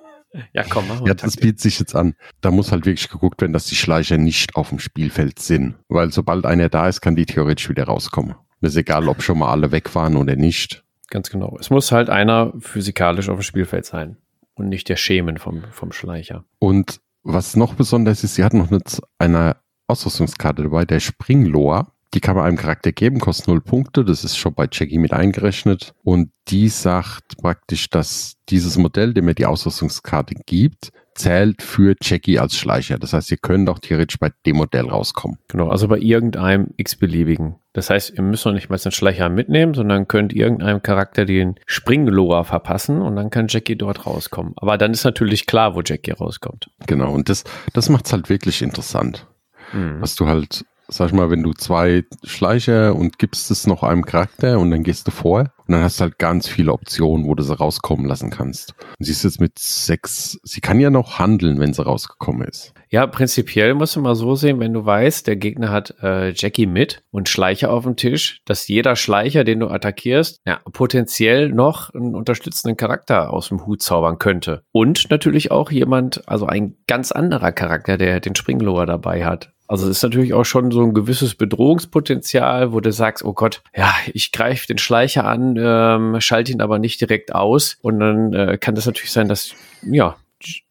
Ja, 0.52 0.62
komm, 0.62 0.86
machen 0.86 1.00
wir 1.00 1.08
Ja, 1.08 1.14
das 1.14 1.36
bietet 1.36 1.58
sich 1.58 1.80
jetzt 1.80 1.96
an. 1.96 2.14
Da 2.40 2.52
muss 2.52 2.70
halt 2.70 2.86
wirklich 2.86 3.08
geguckt 3.08 3.40
werden, 3.40 3.52
dass 3.52 3.66
die 3.66 3.74
Schleicher 3.74 4.16
nicht 4.16 4.54
auf 4.54 4.68
dem 4.68 4.78
Spielfeld 4.78 5.40
sind. 5.40 5.74
Weil 5.88 6.12
sobald 6.12 6.46
einer 6.46 6.68
da 6.68 6.86
ist, 6.86 7.00
kann 7.00 7.16
die 7.16 7.26
theoretisch 7.26 7.68
wieder 7.68 7.82
rauskommen. 7.86 8.36
Das 8.60 8.74
ist 8.74 8.76
egal, 8.76 9.08
ob 9.08 9.22
schon 9.22 9.38
mal 9.38 9.50
alle 9.50 9.72
weg 9.72 9.92
waren 9.96 10.16
oder 10.16 10.36
nicht. 10.36 10.84
Ganz 11.08 11.30
genau. 11.30 11.56
Es 11.58 11.70
muss 11.70 11.90
halt 11.90 12.10
einer 12.10 12.52
physikalisch 12.60 13.28
auf 13.28 13.38
dem 13.38 13.42
Spielfeld 13.42 13.84
sein. 13.84 14.18
Und 14.54 14.68
nicht 14.68 14.88
der 14.88 14.94
Schemen 14.94 15.38
vom, 15.38 15.64
vom 15.72 15.90
Schleicher. 15.90 16.44
Und 16.60 17.00
was 17.22 17.56
noch 17.56 17.74
besonders 17.74 18.22
ist, 18.22 18.36
sie 18.36 18.44
hat 18.44 18.54
noch 18.54 18.70
eine, 18.70 18.80
eine 19.18 19.56
Ausrüstungskarte 19.88 20.62
dabei, 20.62 20.84
der 20.84 21.00
Springloa. 21.00 21.92
Die 22.14 22.20
kann 22.20 22.34
man 22.36 22.44
einem 22.44 22.56
Charakter 22.56 22.90
geben, 22.92 23.20
kostet 23.20 23.48
null 23.48 23.60
Punkte. 23.60 24.04
Das 24.04 24.24
ist 24.24 24.36
schon 24.36 24.54
bei 24.54 24.66
Jackie 24.70 24.98
mit 24.98 25.12
eingerechnet. 25.12 25.94
Und 26.02 26.30
die 26.48 26.68
sagt 26.68 27.36
praktisch, 27.38 27.88
dass 27.88 28.36
dieses 28.48 28.76
Modell, 28.76 29.14
dem 29.14 29.28
er 29.28 29.34
die 29.34 29.46
Ausrüstungskarte 29.46 30.34
gibt, 30.46 30.90
zählt 31.14 31.62
für 31.62 31.94
Jackie 32.02 32.38
als 32.38 32.56
Schleicher. 32.56 32.98
Das 32.98 33.12
heißt, 33.12 33.30
ihr 33.30 33.36
könnt 33.36 33.68
auch 33.68 33.78
theoretisch 33.78 34.18
bei 34.18 34.30
dem 34.46 34.56
Modell 34.56 34.88
rauskommen. 34.88 35.38
Genau, 35.48 35.68
also 35.68 35.86
bei 35.86 35.99
irgendeinem 35.99 36.68
x-beliebigen. 36.76 37.56
Das 37.73 37.90
heißt, 37.90 38.14
ihr 38.16 38.23
müsst 38.23 38.46
noch 38.46 38.52
nicht 38.52 38.70
mal 38.70 38.78
den 38.78 38.90
Schleicher 38.90 39.28
mitnehmen, 39.28 39.75
sondern 39.75 40.08
könnt 40.08 40.32
irgendeinem 40.32 40.82
Charakter 40.82 41.25
den 41.25 41.54
Springloa 41.66 42.44
verpassen 42.44 43.02
und 43.02 43.16
dann 43.16 43.30
kann 43.30 43.46
Jackie 43.49 43.76
dort 43.76 44.06
rauskommen. 44.06 44.54
Aber 44.56 44.78
dann 44.78 44.92
ist 44.92 45.04
natürlich 45.04 45.46
klar, 45.46 45.75
wo 45.75 45.82
Jackie 45.85 46.12
rauskommt. 46.12 46.70
Genau, 46.87 47.12
und 47.12 47.28
das, 47.28 47.44
das 47.75 47.88
macht 47.88 48.06
es 48.06 48.12
halt 48.12 48.28
wirklich 48.28 48.62
interessant. 48.62 49.26
Mhm. 49.73 50.00
Dass 50.00 50.16
du 50.16 50.26
halt 50.26 50.64
sag 50.90 51.09
ich 51.09 51.12
mal, 51.12 51.30
wenn 51.30 51.42
du 51.42 51.52
zwei 51.52 52.04
Schleicher 52.25 52.94
und 52.94 53.18
gibst 53.18 53.50
es 53.50 53.66
noch 53.66 53.82
einem 53.82 54.04
Charakter 54.04 54.59
und 54.59 54.70
dann 54.70 54.82
gehst 54.82 55.06
du 55.06 55.11
vor 55.11 55.40
und 55.66 55.75
dann 55.75 55.82
hast 55.82 56.00
du 56.00 56.02
halt 56.02 56.18
ganz 56.18 56.49
viele 56.49 56.73
Optionen, 56.73 57.26
wo 57.26 57.35
du 57.35 57.42
sie 57.42 57.56
rauskommen 57.56 58.06
lassen 58.06 58.30
kannst. 58.30 58.75
Und 58.99 59.04
sie 59.04 59.12
ist 59.12 59.23
jetzt 59.23 59.40
mit 59.40 59.59
sechs, 59.59 60.38
sie 60.42 60.61
kann 60.61 60.80
ja 60.80 60.90
noch 60.90 61.18
handeln, 61.18 61.61
wenn 61.61 61.73
sie 61.73 61.85
rausgekommen 61.85 62.47
ist. 62.49 62.75
Ja, 62.88 63.06
prinzipiell 63.06 63.75
musst 63.75 63.94
du 63.94 64.00
mal 64.00 64.16
so 64.16 64.35
sehen, 64.35 64.59
wenn 64.59 64.73
du 64.73 64.85
weißt, 64.85 65.28
der 65.28 65.37
Gegner 65.37 65.70
hat 65.70 65.94
äh, 66.02 66.32
Jackie 66.32 66.66
mit 66.66 67.04
und 67.12 67.28
Schleicher 67.28 67.70
auf 67.70 67.85
dem 67.85 67.94
Tisch, 67.94 68.42
dass 68.47 68.66
jeder 68.66 68.97
Schleicher, 68.97 69.44
den 69.44 69.61
du 69.61 69.68
attackierst, 69.68 70.40
ja, 70.44 70.61
potenziell 70.73 71.50
noch 71.50 71.94
einen 71.94 72.16
unterstützenden 72.16 72.76
Charakter 72.76 73.32
aus 73.32 73.49
dem 73.49 73.64
Hut 73.64 73.80
zaubern 73.80 74.18
könnte. 74.18 74.64
Und 74.73 75.09
natürlich 75.09 75.52
auch 75.52 75.70
jemand, 75.70 76.28
also 76.28 76.47
ein 76.47 76.75
ganz 76.88 77.12
anderer 77.12 77.52
Charakter, 77.52 77.97
der 77.97 78.18
den 78.18 78.35
Springlower 78.35 78.87
dabei 78.87 79.25
hat. 79.25 79.52
Also 79.70 79.88
es 79.88 79.98
ist 79.98 80.02
natürlich 80.02 80.34
auch 80.34 80.42
schon 80.42 80.72
so 80.72 80.82
ein 80.82 80.94
gewisses 80.94 81.36
Bedrohungspotenzial, 81.36 82.72
wo 82.72 82.80
du 82.80 82.90
sagst, 82.90 83.24
oh 83.24 83.32
Gott, 83.32 83.62
ja, 83.72 83.94
ich 84.12 84.32
greife 84.32 84.66
den 84.66 84.78
Schleicher 84.78 85.24
an, 85.24 85.54
ähm, 85.56 86.20
schalte 86.20 86.50
ihn 86.50 86.60
aber 86.60 86.80
nicht 86.80 87.00
direkt 87.00 87.32
aus. 87.32 87.78
Und 87.80 88.00
dann 88.00 88.32
äh, 88.32 88.58
kann 88.58 88.74
das 88.74 88.86
natürlich 88.86 89.12
sein, 89.12 89.28
dass, 89.28 89.54
ja, 89.82 90.16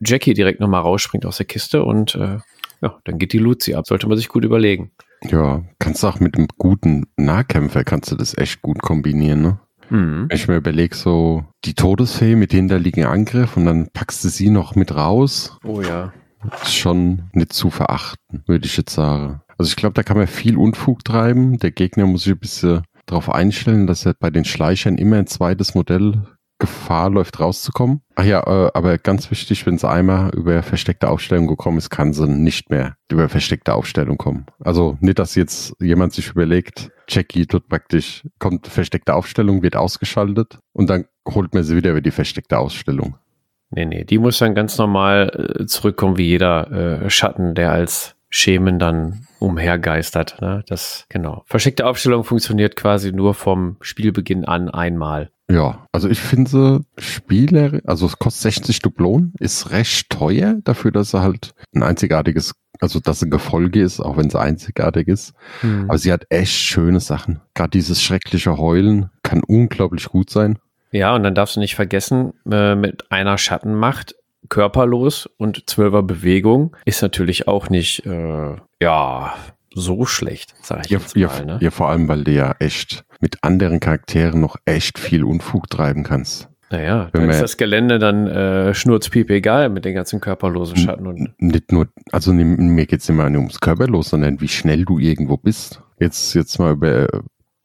Jackie 0.02 0.34
direkt 0.34 0.60
nochmal 0.60 0.82
rausspringt 0.82 1.26
aus 1.26 1.38
der 1.38 1.46
Kiste 1.46 1.86
und 1.86 2.16
äh, 2.16 2.40
ja, 2.82 3.00
dann 3.06 3.20
geht 3.20 3.32
die 3.32 3.38
Luzi 3.38 3.74
ab. 3.74 3.88
Sollte 3.88 4.06
man 4.10 4.18
sich 4.18 4.28
gut 4.28 4.44
überlegen. 4.44 4.92
Ja, 5.24 5.64
kannst 5.80 6.04
du 6.04 6.08
auch 6.08 6.20
mit 6.20 6.36
einem 6.36 6.48
guten 6.58 7.06
Nahkämpfer 7.16 7.86
kannst 7.86 8.12
du 8.12 8.18
das 8.18 8.38
echt 8.38 8.62
gut 8.62 8.82
kombinieren, 8.82 9.42
ne? 9.42 9.60
Mhm. 9.92 10.26
Wenn 10.28 10.36
ich 10.36 10.50
mir 10.50 10.58
überlege, 10.58 10.94
so 10.94 11.46
die 11.64 11.74
Todesfee 11.74 12.36
mit 12.36 12.52
hinterliegenden 12.52 13.10
Angriff 13.10 13.56
und 13.56 13.64
dann 13.64 13.88
packst 13.94 14.26
du 14.26 14.28
sie 14.28 14.50
noch 14.50 14.76
mit 14.76 14.94
raus. 14.94 15.58
Oh 15.64 15.82
ja. 15.82 16.12
Schon 16.66 17.30
nicht 17.34 17.54
zu 17.54 17.70
verachten, 17.70 18.44
würde 18.46 18.66
ich 18.66 18.78
jetzt 18.78 18.94
sagen. 18.94 19.42
Also 19.58 19.70
ich 19.70 19.76
glaube, 19.76 19.94
da 19.94 20.04
kann 20.04 20.18
man 20.18 20.28
viel 20.28 20.58
Unfug 20.58 21.04
treiben. 21.04 21.60
Der 21.60 21.72
Gegner 21.72 22.06
muss 22.06 22.24
sich 22.24 22.34
ein 22.34 22.40
bisschen 22.40 22.84
darauf 23.06 23.30
einstellen, 23.30 23.88
dass 23.88 24.06
er 24.06 24.14
bei 24.14 24.30
den 24.30 24.46
Schleichern 24.46 24.98
immer 24.98 25.18
ein 25.18 25.28
zweites 25.28 25.76
Modell 25.76 26.22
Gefahr 26.60 27.10
läuft, 27.10 27.40
rauszukommen. 27.40 28.02
Ach 28.16 28.26
ja, 28.26 28.42
äh, 28.46 28.72
aber 28.74 28.98
ganz 28.98 29.32
wichtig, 29.32 29.66
wenn 29.66 29.78
sie 29.78 29.88
einmal 29.90 30.36
über 30.36 30.62
versteckte 30.62 31.10
Aufstellung 31.10 31.48
gekommen 31.48 31.78
ist, 31.78 31.90
kann 31.90 32.12
sie 32.12 32.28
nicht 32.28 32.70
mehr 32.70 32.98
über 33.10 33.30
versteckte 33.30 33.74
Aufstellung 33.74 34.18
kommen. 34.18 34.46
Also 34.60 34.98
nicht, 35.00 35.20
dass 35.20 35.36
jetzt 35.36 35.74
jemand 35.80 36.14
sich 36.14 36.30
überlegt, 36.32 36.92
Jackie 37.08 37.46
tut 37.46 37.70
praktisch, 37.70 38.24
kommt 38.40 38.68
versteckte 38.68 39.16
Aufstellung, 39.16 39.64
wird 39.64 39.78
ausgeschaltet 39.78 40.60
und 40.74 40.90
dann 40.90 41.06
holt 41.28 41.54
man 41.54 41.64
sie 41.64 41.78
wieder 41.78 41.92
über 41.92 42.02
die 42.02 42.12
versteckte 42.12 42.60
Ausstellung. 42.60 43.16
Nee, 43.72 43.86
nee, 43.86 44.04
die 44.04 44.18
muss 44.18 44.40
dann 44.40 44.56
ganz 44.56 44.78
normal 44.78 45.58
äh, 45.60 45.66
zurückkommen 45.66 46.18
wie 46.18 46.28
jeder 46.28 46.72
äh, 46.72 47.10
Schatten, 47.10 47.54
der 47.54 47.72
als 47.72 48.16
Schemen 48.30 48.80
dann 48.80 49.28
umhergeistert. 49.40 50.42
Ne? 50.42 50.64
Das, 50.68 51.06
genau. 51.10 51.44
Versteckte 51.46 51.86
Aufstellung 51.86 52.24
funktioniert 52.24 52.76
quasi 52.76 53.12
nur 53.12 53.34
vom 53.34 53.78
Spielbeginn 53.82 54.46
an 54.46 54.70
einmal. 54.70 55.32
Ja, 55.52 55.88
also 55.92 56.10
ich 56.10 56.20
finde 56.20 56.82
Spieler, 56.98 57.82
also 57.86 58.06
es 58.06 58.20
kostet 58.20 58.54
60 58.54 58.80
Dublonen, 58.82 59.34
ist 59.40 59.72
recht 59.72 60.10
teuer 60.12 60.58
dafür, 60.64 60.92
dass 60.92 61.14
er 61.16 61.24
halt 61.24 61.56
ein 61.74 61.82
einzigartiges, 61.82 62.54
also 62.80 63.00
dass 63.00 63.24
ein 63.24 63.32
Gefolge 63.32 63.82
ist, 63.82 64.00
auch 64.00 64.18
wenn 64.18 64.28
es 64.28 64.36
einzigartig 64.36 65.08
ist. 65.08 65.34
Hm. 65.62 65.86
Aber 65.90 65.98
sie 65.98 66.12
hat 66.12 66.28
echt 66.30 66.54
schöne 66.54 67.00
Sachen. 67.00 67.42
Gerade 67.56 67.72
dieses 67.72 68.04
schreckliche 68.04 68.58
Heulen 68.58 69.10
kann 69.24 69.42
unglaublich 69.42 70.06
gut 70.06 70.30
sein. 70.30 70.60
Ja, 70.92 71.16
und 71.16 71.24
dann 71.24 71.36
darfst 71.36 71.56
du 71.56 71.60
nicht 71.60 71.76
vergessen, 71.76 72.34
äh, 72.50 72.76
mit 72.76 73.12
einer 73.12 73.38
Schattenmacht 73.38 74.16
körperlos 74.48 75.30
und 75.38 75.70
zwölfer 75.70 76.02
Bewegung 76.02 76.76
ist 76.86 77.02
natürlich 77.02 77.48
auch 77.48 77.70
nicht, 77.70 78.06
äh, 78.06 78.56
ja, 78.82 79.36
so 79.74 80.06
schlecht, 80.06 80.56
sag 80.62 80.86
ich 80.86 80.92
ja, 80.92 80.98
jetzt 80.98 81.16
mal. 81.16 81.22
Ja, 81.22 81.46
ne? 81.46 81.58
ja, 81.62 81.72
vor 81.72 81.90
allem, 81.90 82.08
weil 82.08 82.24
du 82.24 82.32
ja 82.32 82.56
echt 82.60 83.04
mit 83.20 83.44
anderen 83.44 83.80
Charakteren 83.80 84.42
noch 84.42 84.56
echt 84.66 84.98
viel 84.98 85.24
Unfug 85.24 85.70
treiben 85.70 86.04
kannst. 86.04 86.50
Naja, 86.72 87.10
dann 87.14 87.30
ist 87.30 87.42
das 87.42 87.58
Gelände 87.58 87.98
dann 87.98 88.28
äh, 88.28 88.74
schnurzpiep 88.76 89.32
egal 89.32 89.70
mit 89.70 89.86
den 89.86 89.96
ganzen 89.96 90.22
körperlosen 90.22 90.78
Schatten. 90.78 91.08
Und 91.08 91.34
nicht 91.40 91.72
nur, 91.72 91.88
also 92.12 92.32
mir 92.32 92.86
geht's 92.86 93.10
immer 93.10 93.28
nicht 93.28 93.40
ums 93.40 93.60
Körperlos, 93.60 94.10
sondern 94.10 94.40
wie 94.40 94.48
schnell 94.48 94.86
du 94.86 95.00
irgendwo 95.00 95.38
bist. 95.38 95.82
Jetzt, 96.00 96.36
jetzt 96.36 96.60
mal 96.60 96.74
über, 96.74 97.08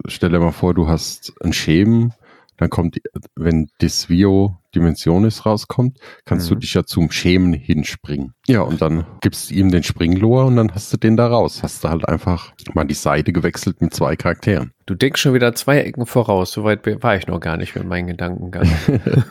stell 0.07 0.31
dir 0.31 0.41
mal 0.41 0.53
vor, 0.53 0.73
du 0.73 0.89
hast 0.89 1.35
einen 1.43 1.53
Schemen, 1.53 2.15
dann 2.57 2.71
kommt, 2.71 3.01
wenn 3.37 3.69
Disvio 3.81 4.57
Dimensionis 4.75 5.47
rauskommt, 5.47 5.99
kannst 6.25 6.47
mhm. 6.47 6.55
du 6.55 6.61
dich 6.61 6.75
ja 6.75 6.85
zum 6.85 7.11
Schemen 7.11 7.53
hinspringen. 7.53 8.35
Ja, 8.47 8.63
und 8.63 8.83
dann 8.83 9.07
gibst 9.21 9.51
du 9.51 9.55
ihm 9.55 9.71
den 9.71 9.83
Springlohr 9.83 10.47
und 10.47 10.57
dann 10.57 10.73
hast 10.73 10.93
du 10.93 10.97
den 10.97 11.17
da 11.17 11.29
raus. 11.29 11.63
Hast 11.63 11.85
du 11.85 11.89
halt 11.89 12.09
einfach 12.09 12.53
mal 12.75 12.85
die 12.85 12.95
Seite 12.95 13.33
gewechselt 13.33 13.81
mit 13.81 13.95
zwei 13.95 14.17
Charakteren. 14.17 14.73
Du 14.87 14.95
denkst 14.95 15.21
schon 15.21 15.35
wieder 15.35 15.55
zwei 15.55 15.79
Ecken 15.79 16.07
voraus. 16.07 16.53
Soweit 16.53 16.85
war 17.03 17.17
ich 17.17 17.27
noch 17.27 17.41
gar 17.41 17.57
nicht 17.57 17.75
mit 17.75 17.87
meinen 17.87 18.09
Gedankengang. 18.09 18.69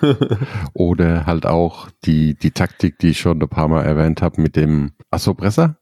Oder 0.74 1.25
halt 1.25 1.46
auch 1.46 1.89
die, 2.06 2.36
die 2.36 2.51
Taktik, 2.51 2.98
die 3.00 3.10
ich 3.10 3.20
schon 3.20 3.42
ein 3.42 3.50
paar 3.50 3.68
Mal 3.68 3.84
erwähnt 3.84 4.22
habe, 4.22 4.42
mit 4.42 4.56
dem 4.56 4.92
Assopresser, 5.12 5.77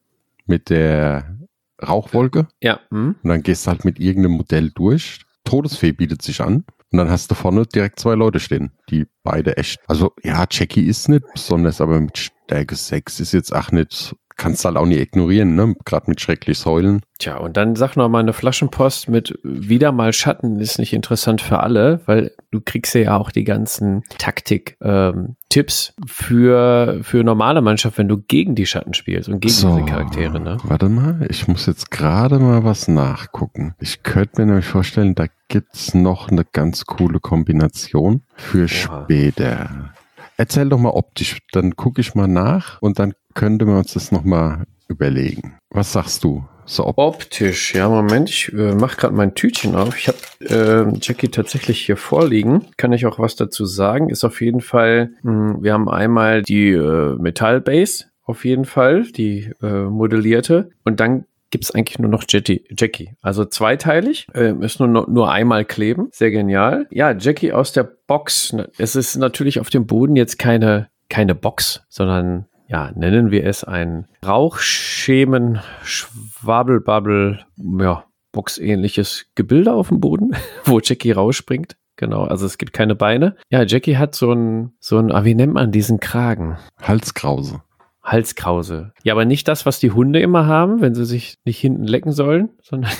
mit 0.45 0.69
der 0.69 1.38
Rauchwolke. 1.81 2.48
Ja. 2.62 2.79
Hm. 2.89 3.15
Und 3.21 3.29
dann 3.29 3.43
gehst 3.43 3.65
du 3.65 3.71
halt 3.71 3.86
mit 3.86 4.00
irgendeinem 4.00 4.38
Modell 4.38 4.71
durch. 4.71 5.21
Todesfee 5.45 5.93
bietet 5.93 6.21
sich 6.21 6.41
an. 6.41 6.65
Und 6.91 6.98
dann 6.98 7.10
hast 7.10 7.31
du 7.31 7.36
vorne 7.36 7.65
direkt 7.65 8.00
zwei 8.00 8.15
Leute 8.15 8.39
stehen, 8.39 8.71
die 8.89 9.07
beide 9.24 9.55
echt. 9.55 9.79
Also 9.88 10.12
ja, 10.24 10.45
Jackie 10.50 10.86
ist 10.86 11.07
nicht 11.07 11.24
besonders, 11.33 11.79
aber 11.79 12.00
mit 12.01 12.17
Stärke 12.17 12.75
6 12.75 13.21
ist 13.21 13.31
jetzt 13.31 13.55
auch 13.55 13.71
nicht, 13.71 14.13
kannst 14.38 14.63
du 14.63 14.69
halt 14.69 14.77
auch 14.77 14.85
nicht 14.85 15.00
ignorieren, 15.00 15.55
ne? 15.55 15.75
Gerade 15.85 16.09
mit 16.09 16.21
schrecklich 16.21 16.57
Säulen. 16.59 17.01
Tja, 17.19 17.38
und 17.38 17.57
dann 17.57 17.75
sag 17.75 17.95
noch 17.95 18.09
mal 18.09 18.19
eine 18.19 18.33
Flaschenpost 18.33 19.09
mit 19.09 19.38
wieder 19.43 19.91
mal 19.91 20.13
Schatten 20.13 20.59
ist 20.59 20.79
nicht 20.79 20.93
interessant 20.93 21.41
für 21.41 21.59
alle, 21.59 22.01
weil 22.05 22.31
du 22.50 22.61
kriegst 22.61 22.95
ja 22.95 23.17
auch 23.17 23.31
die 23.31 23.43
ganzen 23.43 24.03
Taktik 24.17 24.77
ähm, 24.81 25.35
Tipps 25.50 25.93
für, 26.05 27.00
für 27.03 27.23
normale 27.23 27.61
Mannschaft, 27.61 27.97
wenn 27.97 28.07
du 28.07 28.17
gegen 28.17 28.55
die 28.55 28.65
Schatten 28.65 28.93
spielst 28.93 29.29
und 29.29 29.39
gegen 29.41 29.53
so, 29.53 29.75
diese 29.75 29.85
Charaktere, 29.85 30.39
ne? 30.39 30.57
Warte 30.63 30.89
mal, 30.89 31.25
ich 31.29 31.47
muss 31.47 31.65
jetzt 31.65 31.91
gerade 31.91 32.39
mal 32.39 32.63
was 32.63 32.88
nachgucken. 32.88 33.75
Ich 33.79 34.03
könnte 34.03 34.41
mir 34.41 34.47
nämlich 34.47 34.65
vorstellen, 34.65 35.13
da 35.13 35.25
gibt's 35.47 35.93
noch 35.93 36.29
eine 36.29 36.45
ganz 36.45 36.85
coole 36.85 37.19
Kombination 37.19 38.23
für 38.35 38.63
Oha. 38.63 39.03
später. 39.03 39.91
Erzähl 40.38 40.69
doch 40.69 40.79
mal 40.79 40.89
optisch, 40.89 41.39
dann 41.51 41.75
gucke 41.75 42.01
ich 42.01 42.15
mal 42.15 42.27
nach 42.27 42.81
und 42.81 42.97
dann 42.97 43.13
könnte 43.33 43.65
man 43.65 43.77
uns 43.77 43.93
das 43.93 44.11
nochmal 44.11 44.65
überlegen. 44.88 45.57
Was 45.69 45.93
sagst 45.93 46.23
du? 46.23 46.45
So 46.65 46.85
op 46.85 46.97
optisch, 46.97 47.75
ja, 47.75 47.89
Moment, 47.89 48.29
ich 48.29 48.53
äh, 48.53 48.73
mache 48.73 48.95
gerade 48.95 49.15
mein 49.15 49.35
Tütchen 49.35 49.75
auf. 49.75 49.97
Ich 49.97 50.07
habe 50.07 50.17
äh, 50.41 51.00
Jackie 51.01 51.29
tatsächlich 51.29 51.81
hier 51.85 51.97
vorliegen. 51.97 52.67
Kann 52.77 52.93
ich 52.93 53.05
auch 53.05 53.19
was 53.19 53.35
dazu 53.35 53.65
sagen? 53.65 54.09
Ist 54.09 54.23
auf 54.23 54.41
jeden 54.41 54.61
Fall, 54.61 55.11
mh, 55.23 55.31
hm, 55.55 55.63
wir 55.63 55.73
haben 55.73 55.89
einmal 55.89 56.43
die 56.43 56.69
äh, 56.69 57.15
Metallbase, 57.17 58.05
auf 58.23 58.45
jeden 58.45 58.65
Fall, 58.65 59.03
die 59.03 59.51
äh, 59.61 59.83
modellierte. 59.83 60.69
Und 60.85 61.00
dann 61.00 61.25
gibt 61.50 61.65
es 61.65 61.71
eigentlich 61.71 62.00
nur 62.00 62.09
noch 62.09 62.23
Jetty, 62.27 62.63
Jackie. 62.77 63.15
Also 63.21 63.43
zweiteilig, 63.45 64.27
äh, 64.33 64.53
ist 64.61 64.79
nur, 64.79 64.88
nur 64.88 65.31
einmal 65.31 65.65
kleben. 65.65 66.07
Sehr 66.11 66.31
genial. 66.31 66.88
Ja, 66.91 67.11
Jackie 67.11 67.51
aus 67.51 67.73
der 67.73 67.83
Box. 68.07 68.55
Es 68.77 68.95
ist 68.95 69.17
natürlich 69.17 69.59
auf 69.59 69.69
dem 69.69 69.85
Boden 69.85 70.15
jetzt 70.15 70.39
keine, 70.39 70.89
keine 71.09 71.35
Box, 71.35 71.83
sondern 71.89 72.45
ja, 72.71 72.91
nennen 72.95 73.31
wir 73.31 73.45
es 73.45 73.63
ein 73.65 74.07
Rauchschemen, 74.25 75.59
Schwabelbabbel, 75.83 77.39
ja, 77.79 78.05
boxähnliches 78.31 79.25
Gebilde 79.35 79.73
auf 79.73 79.89
dem 79.89 79.99
Boden, 79.99 80.31
wo 80.65 80.79
Jackie 80.79 81.11
rausspringt. 81.11 81.75
Genau, 81.97 82.23
also 82.23 82.45
es 82.45 82.57
gibt 82.57 82.71
keine 82.71 82.95
Beine. 82.95 83.35
Ja, 83.49 83.63
Jackie 83.63 83.97
hat 83.97 84.15
so 84.15 84.31
ein, 84.31 84.71
so 84.79 84.97
ein, 84.97 85.11
ah, 85.11 85.25
wie 85.25 85.35
nennt 85.35 85.53
man 85.53 85.71
diesen 85.71 85.99
Kragen? 85.99 86.57
Halskrause. 86.81 87.61
Halskrause. 88.01 88.93
Ja, 89.03 89.13
aber 89.13 89.25
nicht 89.25 89.47
das, 89.47 89.65
was 89.65 89.79
die 89.79 89.91
Hunde 89.91 90.19
immer 90.21 90.47
haben, 90.47 90.81
wenn 90.81 90.95
sie 90.95 91.05
sich 91.05 91.35
nicht 91.43 91.59
hinten 91.59 91.83
lecken 91.83 92.13
sollen, 92.13 92.49
sondern 92.63 92.91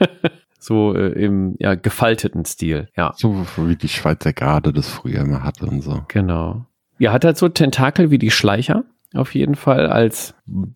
so 0.58 0.94
äh, 0.94 1.12
im 1.12 1.54
ja, 1.60 1.76
gefalteten 1.76 2.44
Stil. 2.44 2.88
Ja. 2.96 3.14
So 3.16 3.46
wie 3.56 3.76
die 3.76 3.88
Schweizer 3.88 4.32
Garde 4.32 4.72
das 4.72 4.88
früher 4.88 5.20
immer 5.20 5.44
hatte 5.44 5.64
und 5.66 5.80
so. 5.80 6.02
Genau. 6.08 6.66
Ja, 6.98 7.12
hat 7.12 7.24
halt 7.24 7.38
so 7.38 7.48
Tentakel 7.48 8.10
wie 8.10 8.18
die 8.18 8.30
Schleicher 8.30 8.84
auf 9.14 9.34
jeden 9.34 9.54
Fall 9.54 9.86
als 9.86 10.34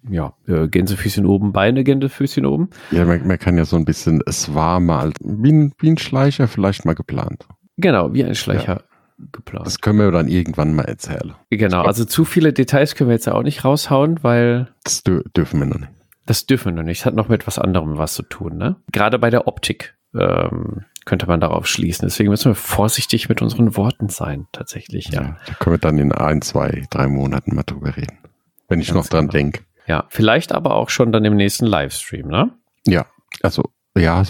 ja, 0.09 0.35
äh, 0.47 0.69
Gänsefüßchen 0.69 1.26
oben, 1.26 1.52
Beine, 1.52 1.85
Gänsefüßchen 1.85 2.47
oben. 2.47 2.71
Ja, 2.90 3.05
man, 3.05 3.26
man, 3.26 3.38
kann 3.38 3.57
ja 3.57 3.64
so 3.64 3.76
ein 3.76 3.85
bisschen, 3.85 4.23
es 4.26 4.55
war 4.55 4.81
mal 4.81 5.12
wie 5.21 5.52
ein, 5.52 5.73
wie 5.78 5.90
ein 5.90 5.99
Schleicher 5.99 6.49
vielleicht 6.49 6.85
mal 6.85 6.95
geplant. 6.95 7.47
Genau, 7.76 8.12
wie 8.14 8.25
ein 8.25 8.35
Schleicher 8.35 8.81
ja. 8.81 9.26
geplant. 9.33 9.66
Das 9.66 9.81
können 9.81 9.99
wir 9.99 10.11
dann 10.11 10.28
irgendwann 10.28 10.75
mal 10.75 10.85
erzählen. 10.85 11.35
Genau, 11.50 11.83
also 11.83 12.05
zu 12.05 12.25
viele 12.25 12.52
Details 12.52 12.95
können 12.95 13.11
wir 13.11 13.14
jetzt 13.14 13.26
ja 13.26 13.35
auch 13.35 13.43
nicht 13.43 13.64
raushauen, 13.64 14.23
weil. 14.23 14.69
Das 14.85 15.02
dürfen 15.02 15.61
wir 15.61 15.66
noch 15.66 15.78
nicht. 15.78 15.93
Das 16.26 16.47
dürfen 16.47 16.66
wir 16.66 16.83
noch 16.83 16.87
nicht. 16.87 17.00
Das 17.00 17.07
hat 17.07 17.14
noch 17.14 17.28
mit 17.28 17.47
was 17.47 17.59
anderem 17.59 17.99
was 17.99 18.14
zu 18.14 18.23
tun, 18.23 18.57
ne? 18.57 18.76
Gerade 18.93 19.19
bei 19.19 19.31
der 19.31 19.47
Optik 19.47 19.95
ähm, 20.14 20.85
könnte 21.05 21.26
man 21.26 21.40
darauf 21.40 21.66
schließen. 21.66 22.07
Deswegen 22.07 22.31
müssen 22.31 22.50
wir 22.50 22.57
vorsichtig 22.57 23.28
mit 23.28 23.43
unseren 23.43 23.76
Worten 23.76 24.09
sein, 24.09 24.47
tatsächlich, 24.52 25.09
ja. 25.09 25.23
ja 25.23 25.37
da 25.47 25.55
können 25.55 25.75
wir 25.75 25.78
dann 25.78 25.99
in 25.99 26.12
ein, 26.12 26.43
zwei, 26.43 26.85
drei 26.90 27.07
Monaten 27.07 27.55
mal 27.55 27.62
drüber 27.62 27.97
reden 27.97 28.19
wenn 28.68 28.80
ich 28.80 28.88
Ganz 28.88 28.96
noch 28.96 29.06
dran 29.08 29.28
genau. 29.28 29.32
denke. 29.32 29.62
Ja, 29.87 30.04
vielleicht 30.08 30.52
aber 30.52 30.75
auch 30.75 30.90
schon 30.90 31.12
dann 31.12 31.25
im 31.25 31.37
nächsten 31.37 31.66
Livestream, 31.66 32.28
ne? 32.28 32.50
Ja, 32.87 33.06
also 33.42 33.70
ja, 33.96 34.23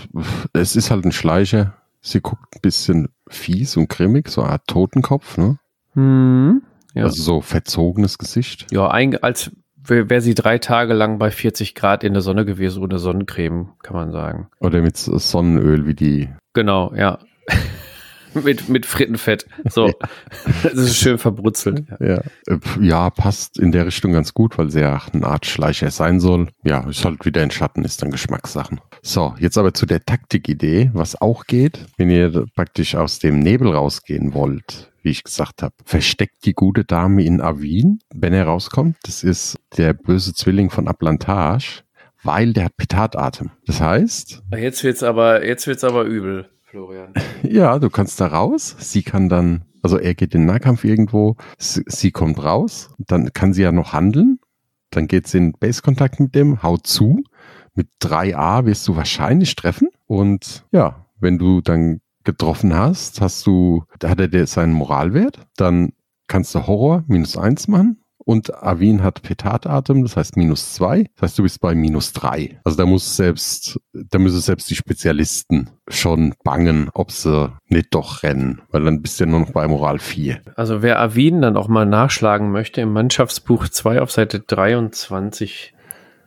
es 0.52 0.76
ist 0.76 0.90
halt 0.90 1.05
ein 1.05 1.12
Schleicher. 1.12 1.75
Sie 2.00 2.21
guckt 2.21 2.55
ein 2.55 2.61
bisschen 2.61 3.09
fies 3.28 3.76
und 3.76 3.88
grimmig, 3.88 4.28
so 4.28 4.43
eine 4.43 4.52
Art 4.52 4.66
Totenkopf, 4.69 5.38
ne? 5.38 5.59
Hm, 5.95 6.62
ja. 6.95 7.05
Also 7.05 7.23
so 7.23 7.40
verzogenes 7.40 8.19
Gesicht. 8.19 8.66
Ja, 8.71 8.88
ein, 8.88 9.21
als 9.23 9.50
wäre 9.83 10.21
sie 10.21 10.35
drei 10.35 10.59
Tage 10.59 10.95
lang 10.95 11.19
bei 11.19 11.31
40 11.31 11.75
Grad 11.75 12.05
in 12.05 12.12
der 12.12 12.23
Sonne 12.23 12.45
gewesen 12.45 12.83
ohne 12.83 12.99
Sonnencreme, 12.99 13.73
kann 13.83 13.97
man 13.97 14.12
sagen. 14.12 14.49
Oder 14.61 14.83
mit 14.83 14.97
Sonnenöl 14.97 15.87
wie 15.87 15.95
die. 15.95 16.28
Genau, 16.55 16.93
ja. 16.95 17.19
Mit, 18.45 18.69
mit 18.69 18.87
Frittenfett. 18.87 19.47
So. 19.69 19.93
das 20.62 20.75
ist 20.75 20.97
schön 20.97 21.19
verbrutzelt. 21.19 21.85
Ja. 22.00 22.23
ja, 22.81 23.11
passt 23.11 23.59
in 23.59 23.73
der 23.73 23.87
Richtung 23.87 24.12
ganz 24.12 24.35
gut, 24.35 24.59
weil 24.59 24.71
sie 24.71 24.81
ja 24.81 25.00
eine 25.12 25.26
Art 25.26 25.47
Schleicher 25.47 25.90
sein 25.90 26.21
soll. 26.21 26.49
Ja, 26.64 26.88
ist 26.88 27.05
halt 27.05 27.25
wieder 27.25 27.43
in 27.43 27.50
Schatten, 27.50 27.85
ist 27.85 28.02
dann 28.02 28.11
Geschmackssachen. 28.11 28.81
So, 29.02 29.35
jetzt 29.38 29.59
aber 29.59 29.75
zu 29.75 29.87
der 29.87 30.05
Taktikidee, 30.05 30.90
was 30.93 31.21
auch 31.21 31.47
geht, 31.47 31.87
wenn 31.97 32.11
ihr 32.11 32.47
praktisch 32.55 32.95
aus 32.95 33.19
dem 33.19 33.40
Nebel 33.40 33.75
rausgehen 33.75 34.35
wollt, 34.35 34.90
wie 35.02 35.11
ich 35.11 35.25
gesagt 35.25 35.62
habe. 35.62 35.75
Versteckt 35.85 36.45
die 36.45 36.55
gute 36.55 36.85
Dame 36.85 37.25
in 37.25 37.40
Avin, 37.40 38.00
wenn 38.14 38.33
er 38.33 38.45
rauskommt. 38.47 38.97
Das 39.05 39.23
ist 39.23 39.59
der 39.76 39.93
böse 39.93 40.35
Zwilling 40.35 40.71
von 40.71 40.88
Ablantage, 40.88 41.83
weil 42.23 42.52
der 42.52 42.66
hat 42.66 42.76
Petadatem. 42.76 43.50
Das 43.66 43.81
heißt. 43.81 44.43
Jetzt 44.57 44.85
wird's 44.85 45.02
aber, 45.02 45.47
jetzt 45.47 45.66
wird's 45.66 45.85
aber 45.85 46.05
übel. 46.05 46.49
Florian. 46.76 47.14
Ja, 47.42 47.78
du 47.78 47.88
kannst 47.88 48.21
da 48.21 48.26
raus. 48.26 48.76
Sie 48.78 49.02
kann 49.02 49.30
dann, 49.30 49.64
also 49.83 49.97
er 49.99 50.14
geht 50.14 50.35
in 50.35 50.42
den 50.42 50.47
Nahkampf 50.47 50.85
irgendwo, 50.85 51.37
sie, 51.56 51.83
sie 51.87 52.11
kommt 52.11 52.42
raus, 52.42 52.90
dann 52.99 53.33
kann 53.33 53.54
sie 53.54 53.62
ja 53.62 53.73
noch 53.73 53.95
handeln. 53.95 54.40
dann 54.90 55.06
geht's 55.06 55.33
in 55.33 55.52
Base-Kontakt 55.52 56.21
mit 56.21 56.35
dem, 56.35 56.62
haut 56.62 56.87
zu. 56.87 57.23
Mit 57.75 57.88
3a 58.02 58.66
wirst 58.66 58.87
du 58.88 58.97
wahrscheinlich 58.97 59.54
treffen. 59.56 59.88
Und 60.06 60.66
ja, 60.71 61.06
wenn 61.18 61.38
du 61.38 61.62
dann 61.62 62.00
getroffen 62.25 62.75
hast, 62.75 63.23
hast 63.23 63.47
du, 63.47 63.85
da 63.99 64.11
hat 64.11 64.21
er 64.21 64.28
dir 64.28 64.47
seinen 64.47 64.75
Moralwert, 64.75 65.47
dann 65.56 65.92
kannst 66.26 66.54
du 66.54 66.66
Horror 66.66 67.04
minus 67.06 67.38
eins 67.38 67.68
machen 67.68 68.02
und 68.26 68.61
Avin 68.61 69.04
hat 69.04 69.23
Petadatem, 69.23 70.02
das 70.02 70.16
heißt 70.16 70.37
minus 70.37 70.75
zwei. 70.75 71.04
Das 71.14 71.23
heißt, 71.23 71.38
du 71.38 71.45
bist 71.45 71.61
bei 71.61 71.76
minus 71.76 72.12
drei. 72.12 72.59
Also 72.64 72.76
da 72.76 72.85
muss 72.85 73.16
selbst, 73.16 73.80
da 73.92 74.18
müssen 74.18 74.40
selbst 74.40 74.68
die 74.68 74.75
Spezialisten 74.75 75.71
schon 75.88 76.35
bangen, 76.42 76.90
ob 76.92 77.12
sie 77.12 77.52
nicht 77.68 77.95
doch 77.95 78.25
rennen, 78.25 78.62
weil 78.73 78.83
dann 78.83 79.00
bist 79.00 79.21
du 79.21 79.25
ja 79.25 79.30
nur 79.30 79.40
noch 79.40 79.52
bei 79.52 79.68
Moral 79.68 80.00
vier. 80.00 80.40
Also 80.56 80.83
wer 80.83 81.00
Avin 81.00 81.40
dann 81.40 81.56
auch 81.56 81.68
mal 81.68 81.87
nachschlagen 81.87 82.50
möchte, 82.50 82.80
im 82.80 82.92
Mannschaftsbuch 82.92 83.68
2 83.68 84.02
auf 84.02 84.11
Seite 84.11 84.40
23 84.40 85.73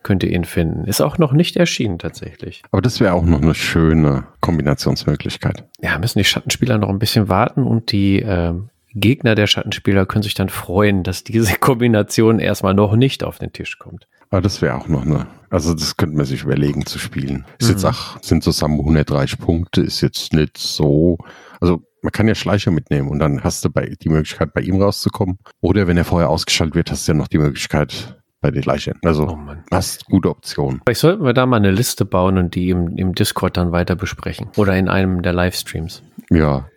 könnt 0.02 0.24
ihr 0.24 0.32
ihn 0.32 0.46
finden. 0.46 0.86
Ist 0.86 1.02
auch 1.02 1.18
noch 1.18 1.34
nicht 1.34 1.58
erschienen 1.58 2.00
tatsächlich. 2.00 2.64
Aber 2.72 2.82
das 2.82 3.02
wäre 3.02 3.14
auch 3.14 3.26
noch 3.26 3.42
eine 3.42 3.56
schöne 3.56 4.24
Kombinationsmöglichkeit. 4.40 5.66
Ja, 5.82 6.00
müssen 6.00 6.20
die 6.20 6.24
Schattenspieler 6.24 6.78
noch 6.78 6.88
ein 6.88 7.00
bisschen 7.00 7.28
warten 7.28 7.64
und 7.64 7.92
die 7.92 8.22
äh, 8.22 8.54
Gegner 8.94 9.36
der 9.36 9.48
Schattenspieler 9.48 10.06
können 10.06 10.24
sich 10.24 10.34
dann 10.34 10.50
freuen, 10.50 11.04
dass 11.04 11.24
diese 11.24 11.56
Kombination 11.60 12.40
erstmal 12.40 12.74
noch 12.74 12.96
nicht 12.96 13.24
auf 13.24 13.40
den 13.40 13.54
Tisch 13.54 13.80
kommt. 13.80 14.08
Aber 14.30 14.42
das 14.42 14.62
wäre 14.62 14.76
auch 14.76 14.88
noch 14.88 15.06
eine, 15.06 15.28
also 15.50 15.74
das 15.74 15.98
könnte 15.98 16.16
man 16.16 16.26
sich 16.26 16.44
überlegen 16.44 16.86
zu 16.86 17.00
spielen. 17.00 17.46
Ist 17.58 17.68
mhm. 17.68 17.74
jetzt 17.74 17.86
auch, 17.86 18.22
sind 18.22 18.44
zusammen 18.44 18.80
130 18.80 19.40
Punkte, 19.40 19.82
ist 19.82 20.02
jetzt 20.02 20.34
nicht 20.34 20.58
so, 20.58 21.18
also 21.60 21.82
man 22.02 22.12
kann 22.12 22.28
ja 22.28 22.36
Schleicher 22.36 22.72
mitnehmen 22.72 23.10
und 23.10 23.20
dann 23.20 23.44
hast 23.44 23.66
du 23.66 23.70
bei, 23.70 23.96
die 24.02 24.10
Möglichkeit, 24.10 24.54
bei 24.54 24.62
ihm 24.62 24.82
rauszukommen. 24.82 25.40
Oder 25.62 25.88
wenn 25.88 25.98
er 25.98 26.06
vorher 26.06 26.30
ausgeschaltet 26.30 26.76
wird, 26.76 26.92
hast 26.92 27.08
du 27.08 27.12
ja 27.12 27.18
noch 27.18 27.28
die 27.28 27.40
Möglichkeit, 27.40 28.16
bei 28.42 28.52
den 28.52 28.64
Schleichern. 28.64 28.98
Also, 29.04 29.28
oh 29.28 29.38
hast 29.72 30.06
gute 30.06 30.30
Optionen. 30.30 30.82
Vielleicht 30.86 31.02
sollten 31.02 31.26
wir 31.26 31.34
da 31.34 31.46
mal 31.46 31.58
eine 31.58 31.72
Liste 31.72 32.06
bauen 32.06 32.38
und 32.38 32.56
die 32.56 32.70
im, 32.70 32.96
im 32.96 33.14
Discord 33.14 33.58
dann 33.58 33.72
weiter 33.72 33.96
besprechen. 33.96 34.48
Oder 34.56 34.78
in 34.78 34.88
einem 34.88 35.22
der 35.22 35.34
Livestreams. 35.34 36.04
Ja, 36.30 36.70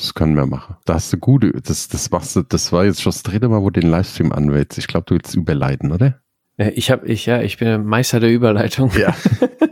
das 0.00 0.14
können 0.14 0.34
wir 0.34 0.46
machen. 0.46 0.76
Da 0.84 0.94
hast 0.94 1.12
du 1.12 1.18
gute, 1.18 1.52
das, 1.52 1.88
das 1.88 2.10
machst 2.10 2.36
du, 2.36 2.42
das 2.42 2.72
war 2.72 2.84
jetzt 2.84 3.02
schon 3.02 3.12
das 3.12 3.22
dritte 3.22 3.48
Mal, 3.48 3.62
wo 3.62 3.70
du 3.70 3.80
den 3.80 3.90
Livestream 3.90 4.32
anwählst. 4.32 4.78
Ich 4.78 4.86
glaube, 4.86 5.06
du 5.06 5.14
willst 5.14 5.34
überleiten, 5.34 5.92
oder? 5.92 6.20
Ich 6.56 6.90
habe, 6.90 7.06
ich, 7.06 7.26
ja, 7.26 7.40
ich 7.40 7.58
bin 7.58 7.84
Meister 7.84 8.20
der 8.20 8.30
Überleitung. 8.30 8.90
Ja. 8.98 9.14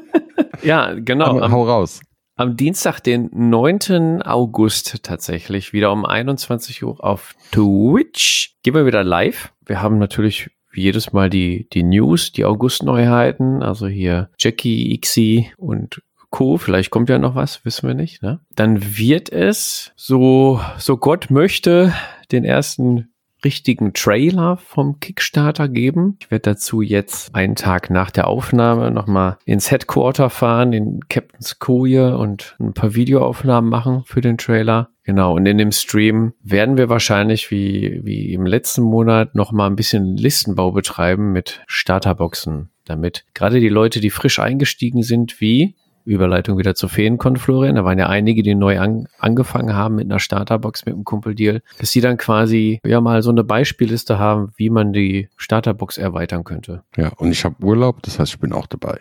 ja, 0.63 0.95
genau. 0.95 1.39
Am, 1.41 1.53
hau 1.53 1.65
raus. 1.65 2.01
Am 2.37 2.57
Dienstag, 2.57 3.01
den 3.01 3.31
9. 3.33 4.23
August 4.23 5.03
tatsächlich, 5.03 5.73
wieder 5.73 5.93
um 5.93 6.07
21 6.07 6.85
Uhr 6.85 7.03
auf 7.05 7.35
Twitch. 7.51 8.55
Gehen 8.63 8.75
wir 8.75 8.87
wieder 8.87 9.05
live. 9.05 9.53
Wir 9.67 9.83
haben 9.83 9.99
natürlich 9.99 10.51
wie 10.71 10.83
jedes 10.83 11.13
Mal 11.13 11.31
die, 11.31 11.69
die 11.73 11.83
News, 11.83 12.33
die 12.33 12.45
August-Neuheiten, 12.45 13.63
also 13.63 13.87
hier 13.87 14.31
Jackie, 14.39 14.95
Ixi 14.95 15.53
und 15.57 16.03
Co. 16.31 16.59
Vielleicht 16.59 16.91
kommt 16.91 17.09
ja 17.09 17.19
noch 17.19 17.35
was, 17.35 17.65
wissen 17.65 17.89
wir 17.89 17.95
nicht. 17.95 18.23
Ne? 18.23 18.41
Dann 18.55 18.99
wird 18.99 19.31
es, 19.31 19.93
so, 19.97 20.61
so 20.79 20.97
Gott 20.97 21.31
möchte, 21.31 21.95
den 22.31 22.45
ersten 22.45 23.09
richtigen 23.45 23.93
Trailer 23.93 24.57
vom 24.57 25.01
Kickstarter 25.01 25.69
geben. 25.69 26.17
Ich 26.21 26.31
werde 26.31 26.51
dazu 26.51 26.83
jetzt 26.83 27.35
einen 27.35 27.55
Tag 27.55 27.91
nach 27.91 28.11
der 28.11 28.27
Aufnahme 28.27 28.91
nochmal 28.91 29.39
ins 29.45 29.71
Headquarter 29.71 30.29
fahren, 30.31 30.73
in 30.73 31.01
Captain's 31.09 31.59
Koje 31.59 32.17
und 32.17 32.57
ein 32.59 32.75
paar 32.75 32.95
Videoaufnahmen 32.95 33.71
machen 33.71 34.03
für 34.07 34.21
den 34.21 34.39
Trailer. 34.39 34.91
Genau, 35.05 35.37
und 35.37 35.47
in 35.47 35.57
dem 35.57 35.73
Stream 35.73 36.35
werden 36.43 36.77
wir 36.77 36.89
wahrscheinlich 36.89 37.51
wie, 37.51 38.01
wie 38.03 38.33
im 38.33 38.45
letzten 38.45 38.83
Monat 38.83 39.35
nochmal 39.35 39.71
ein 39.71 39.77
bisschen 39.77 40.17
Listenbau 40.17 40.73
betreiben 40.73 41.33
mit 41.33 41.63
Starterboxen, 41.67 42.71
damit 42.85 43.25
gerade 43.35 43.61
die 43.61 43.69
Leute, 43.69 44.01
die 44.01 44.11
frisch 44.11 44.39
eingestiegen 44.39 45.03
sind, 45.03 45.41
wie 45.41 45.77
Überleitung 46.09 46.59
wieder 46.59 46.75
zu 46.75 46.89
Feenkon, 46.89 47.37
Florian. 47.37 47.77
Da 47.77 47.85
waren 47.85 47.99
ja 47.99 48.09
einige, 48.09 48.43
die 48.43 48.55
neu 48.55 48.81
an, 48.81 49.07
angefangen 49.19 49.75
haben 49.75 49.97
mit 49.97 50.07
einer 50.07 50.19
Starterbox, 50.19 50.87
mit 50.87 50.95
einem 50.95 51.05
Kumpeldeal, 51.05 51.63
dass 51.79 51.91
die 51.91 52.01
dann 52.01 52.17
quasi 52.17 52.81
ja 52.85 53.01
mal 53.01 53.23
so 53.23 53.31
eine 53.31 53.45
Beispielliste 53.45 54.19
haben, 54.19 54.53
wie 54.57 54.71
man 54.71 54.93
die 54.93 55.29
Starterbox 55.37 55.99
erweitern 55.99 56.45
könnte. 56.45 56.83
Ja, 56.97 57.11
und 57.17 57.31
ich 57.31 57.45
habe 57.45 57.65
Urlaub, 57.65 58.03
das 58.03 58.19
heißt, 58.19 58.35
ich 58.35 58.41
bin 58.41 58.53
auch 58.53 58.67
dabei. 58.67 58.99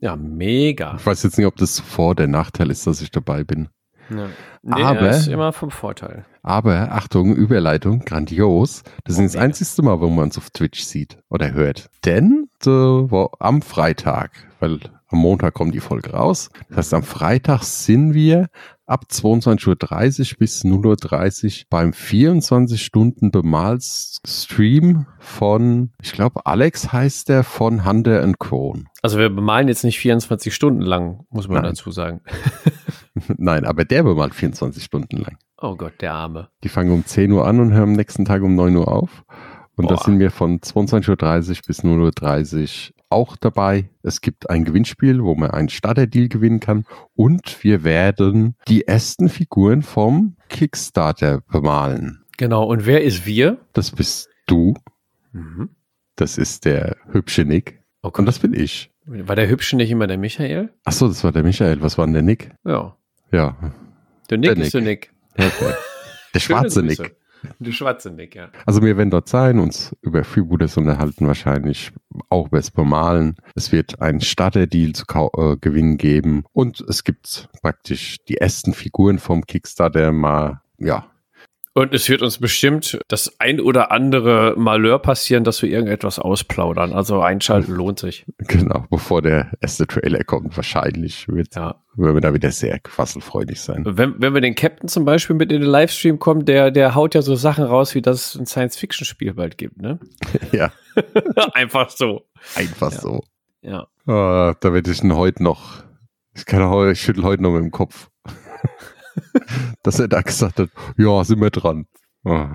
Ja, 0.00 0.16
mega. 0.16 0.96
Ich 0.98 1.06
weiß 1.06 1.22
jetzt 1.22 1.38
nicht, 1.38 1.46
ob 1.46 1.56
das 1.56 1.80
vor 1.80 2.14
der 2.14 2.26
Nachteil 2.26 2.70
ist, 2.70 2.86
dass 2.86 3.00
ich 3.00 3.10
dabei 3.10 3.42
bin. 3.42 3.68
Ja. 4.10 4.28
Nee, 4.62 4.82
aber 4.82 5.10
ist 5.10 5.28
immer 5.28 5.52
vom 5.52 5.70
Vorteil. 5.70 6.24
Aber 6.42 6.92
Achtung, 6.92 7.34
Überleitung, 7.34 8.00
grandios. 8.00 8.82
Das 9.04 9.18
oh, 9.18 9.22
ist 9.22 9.34
das 9.34 9.42
einzige 9.42 9.82
Mal, 9.82 10.00
wo 10.00 10.08
man 10.08 10.28
es 10.28 10.38
auf 10.38 10.50
Twitch 10.50 10.82
sieht 10.82 11.18
oder 11.30 11.52
hört. 11.52 11.88
Denn 12.04 12.48
äh, 12.66 13.26
am 13.38 13.62
Freitag, 13.62 14.32
weil 14.60 14.80
am 15.14 15.20
Montag 15.20 15.54
kommt 15.54 15.74
die 15.74 15.80
Folge 15.80 16.10
raus. 16.10 16.50
Das 16.68 16.78
heißt, 16.78 16.94
am 16.94 17.02
Freitag 17.04 17.62
sind 17.62 18.14
wir 18.14 18.48
ab 18.86 19.04
22.30 19.10 20.32
Uhr 20.32 20.38
bis 20.38 20.64
0.30 20.64 21.60
Uhr 21.60 21.66
beim 21.70 21.92
24 21.92 22.84
Stunden 22.84 23.30
Bemalstream 23.30 25.06
von, 25.20 25.92
ich 26.02 26.12
glaube, 26.12 26.44
Alex 26.46 26.92
heißt 26.92 27.28
der 27.28 27.44
von 27.44 27.84
Hunter 27.84 28.30
Krone. 28.38 28.84
Also 29.02 29.18
wir 29.18 29.30
bemalen 29.30 29.68
jetzt 29.68 29.84
nicht 29.84 29.98
24 30.00 30.52
Stunden 30.52 30.82
lang, 30.82 31.24
muss 31.30 31.48
man 31.48 31.62
Nein. 31.62 31.70
dazu 31.70 31.92
sagen. 31.92 32.20
Nein, 33.38 33.64
aber 33.64 33.84
der 33.84 34.02
bemalt 34.02 34.34
24 34.34 34.82
Stunden 34.82 35.18
lang. 35.18 35.38
Oh 35.62 35.76
Gott, 35.76 35.94
der 36.00 36.12
Arme. 36.12 36.48
Die 36.64 36.68
fangen 36.68 36.90
um 36.90 37.06
10 37.06 37.30
Uhr 37.30 37.46
an 37.46 37.60
und 37.60 37.72
hören 37.72 37.90
am 37.90 37.92
nächsten 37.92 38.24
Tag 38.24 38.42
um 38.42 38.56
9 38.56 38.74
Uhr 38.76 38.88
auf. 38.88 39.24
Und 39.76 39.90
da 39.90 39.96
sind 39.96 40.18
wir 40.18 40.30
von 40.30 40.60
22.30 40.60 41.08
Uhr 41.10 41.56
bis 41.66 41.84
0.30 41.84 42.90
Uhr 42.90 42.94
auch 43.14 43.36
dabei. 43.36 43.88
Es 44.02 44.20
gibt 44.20 44.50
ein 44.50 44.64
Gewinnspiel, 44.64 45.22
wo 45.22 45.34
man 45.34 45.50
einen 45.50 45.68
Starter-Deal 45.70 46.28
gewinnen 46.28 46.60
kann. 46.60 46.84
Und 47.14 47.62
wir 47.64 47.84
werden 47.84 48.56
die 48.68 48.86
ersten 48.86 49.28
Figuren 49.28 49.82
vom 49.82 50.36
Kickstarter 50.48 51.40
bemalen. 51.40 52.24
Genau. 52.36 52.64
Und 52.64 52.84
wer 52.84 53.02
ist 53.02 53.24
wir? 53.24 53.58
Das 53.72 53.92
bist 53.92 54.28
du. 54.46 54.74
Mhm. 55.32 55.70
Das 56.16 56.36
ist 56.38 56.64
der 56.64 56.96
hübsche 57.12 57.44
Nick. 57.44 57.80
Okay. 58.02 58.20
Und 58.20 58.26
das 58.26 58.40
bin 58.40 58.52
ich. 58.52 58.90
War 59.06 59.36
der 59.36 59.48
hübsche 59.48 59.76
nicht 59.76 59.90
immer 59.90 60.06
der 60.06 60.18
Michael? 60.18 60.70
Ach 60.84 60.92
so, 60.92 61.08
das 61.08 61.22
war 61.24 61.32
der 61.32 61.42
Michael. 61.42 61.80
Was 61.82 61.96
war 61.96 62.06
denn 62.06 62.14
der 62.14 62.22
Nick? 62.22 62.50
Ja. 62.64 62.96
Ja. 63.32 63.56
Der 64.30 64.38
Nick 64.38 64.54
der 64.54 64.64
ist 64.64 64.74
Nick. 64.74 65.10
der 65.36 65.44
Nick. 65.46 65.54
Okay. 65.54 65.74
Der 66.34 66.40
schwarze 66.40 66.82
Nick. 66.82 67.16
Der 67.58 67.72
schwarze 67.72 68.10
Nick, 68.10 68.34
ja. 68.34 68.48
Also 68.66 68.82
wir 68.82 68.96
werden 68.96 69.10
dort 69.10 69.28
sein, 69.28 69.58
uns 69.58 69.94
über 70.02 70.24
Freebooters 70.24 70.76
unterhalten, 70.76 71.26
wahrscheinlich 71.26 71.92
auch 72.28 72.46
über 72.46 72.58
das 72.58 72.70
Bemalen. 72.70 73.36
Es 73.54 73.72
wird 73.72 74.00
einen 74.00 74.20
Starter-Deal 74.20 74.92
zu 74.92 75.04
äh, 75.36 75.56
gewinnen 75.56 75.96
geben 75.96 76.44
und 76.52 76.80
es 76.80 77.04
gibt 77.04 77.48
praktisch 77.62 78.18
die 78.28 78.38
ersten 78.38 78.74
Figuren 78.74 79.18
vom 79.18 79.46
Kickstarter 79.46 80.12
mal, 80.12 80.60
ja, 80.78 81.06
und 81.74 81.92
es 81.92 82.08
wird 82.08 82.22
uns 82.22 82.38
bestimmt 82.38 83.00
das 83.08 83.40
ein 83.40 83.60
oder 83.60 83.90
andere 83.90 84.54
Malheur 84.56 85.00
passieren, 85.00 85.42
dass 85.42 85.60
wir 85.60 85.68
irgendetwas 85.68 86.20
ausplaudern. 86.20 86.92
Also 86.92 87.20
einschalten 87.20 87.72
lohnt 87.72 87.98
sich. 87.98 88.24
Genau, 88.38 88.86
bevor 88.90 89.22
der 89.22 89.50
erste 89.60 89.84
Trailer 89.88 90.22
kommt, 90.22 90.56
wahrscheinlich 90.56 91.26
wird, 91.26 91.56
ja. 91.56 91.82
werden 91.96 92.14
wir 92.14 92.20
da 92.20 92.32
wieder 92.32 92.52
sehr 92.52 92.78
quasselfreudig 92.78 93.60
sein. 93.60 93.82
Wenn, 93.84 94.14
wenn 94.22 94.34
wir 94.34 94.40
den 94.40 94.54
Captain 94.54 94.88
zum 94.88 95.04
Beispiel 95.04 95.34
mit 95.34 95.50
in 95.50 95.62
den 95.62 95.70
Livestream 95.70 96.20
kommen, 96.20 96.44
der, 96.44 96.70
der 96.70 96.94
haut 96.94 97.16
ja 97.16 97.22
so 97.22 97.34
Sachen 97.34 97.64
raus, 97.64 97.96
wie 97.96 98.02
das 98.02 98.34
es 98.34 98.40
ein 98.40 98.46
Science-Fiction-Spiel 98.46 99.34
bald 99.34 99.58
gibt, 99.58 99.82
ne? 99.82 99.98
Ja. 100.52 100.70
Einfach 101.54 101.90
so. 101.90 102.26
Einfach 102.54 102.92
ja. 102.92 103.00
so. 103.00 103.24
Ja. 103.62 103.86
Oh, 104.06 104.52
da 104.60 104.72
werde 104.72 104.92
ich 104.92 105.02
ihn 105.02 105.16
heute 105.16 105.42
noch, 105.42 105.82
ich 106.34 106.46
kann 106.46 106.62
heute, 106.68 106.92
ich 106.92 107.00
schüttel 107.00 107.24
heute 107.24 107.42
noch 107.42 107.50
mit 107.50 107.62
dem 107.62 107.72
Kopf. 107.72 108.10
Dass 109.82 109.98
er 109.98 110.08
da 110.08 110.22
gesagt 110.22 110.58
hat, 110.58 110.70
ja, 110.96 111.24
sind 111.24 111.40
wir 111.40 111.50
dran. 111.50 111.86
Oh. 112.24 112.46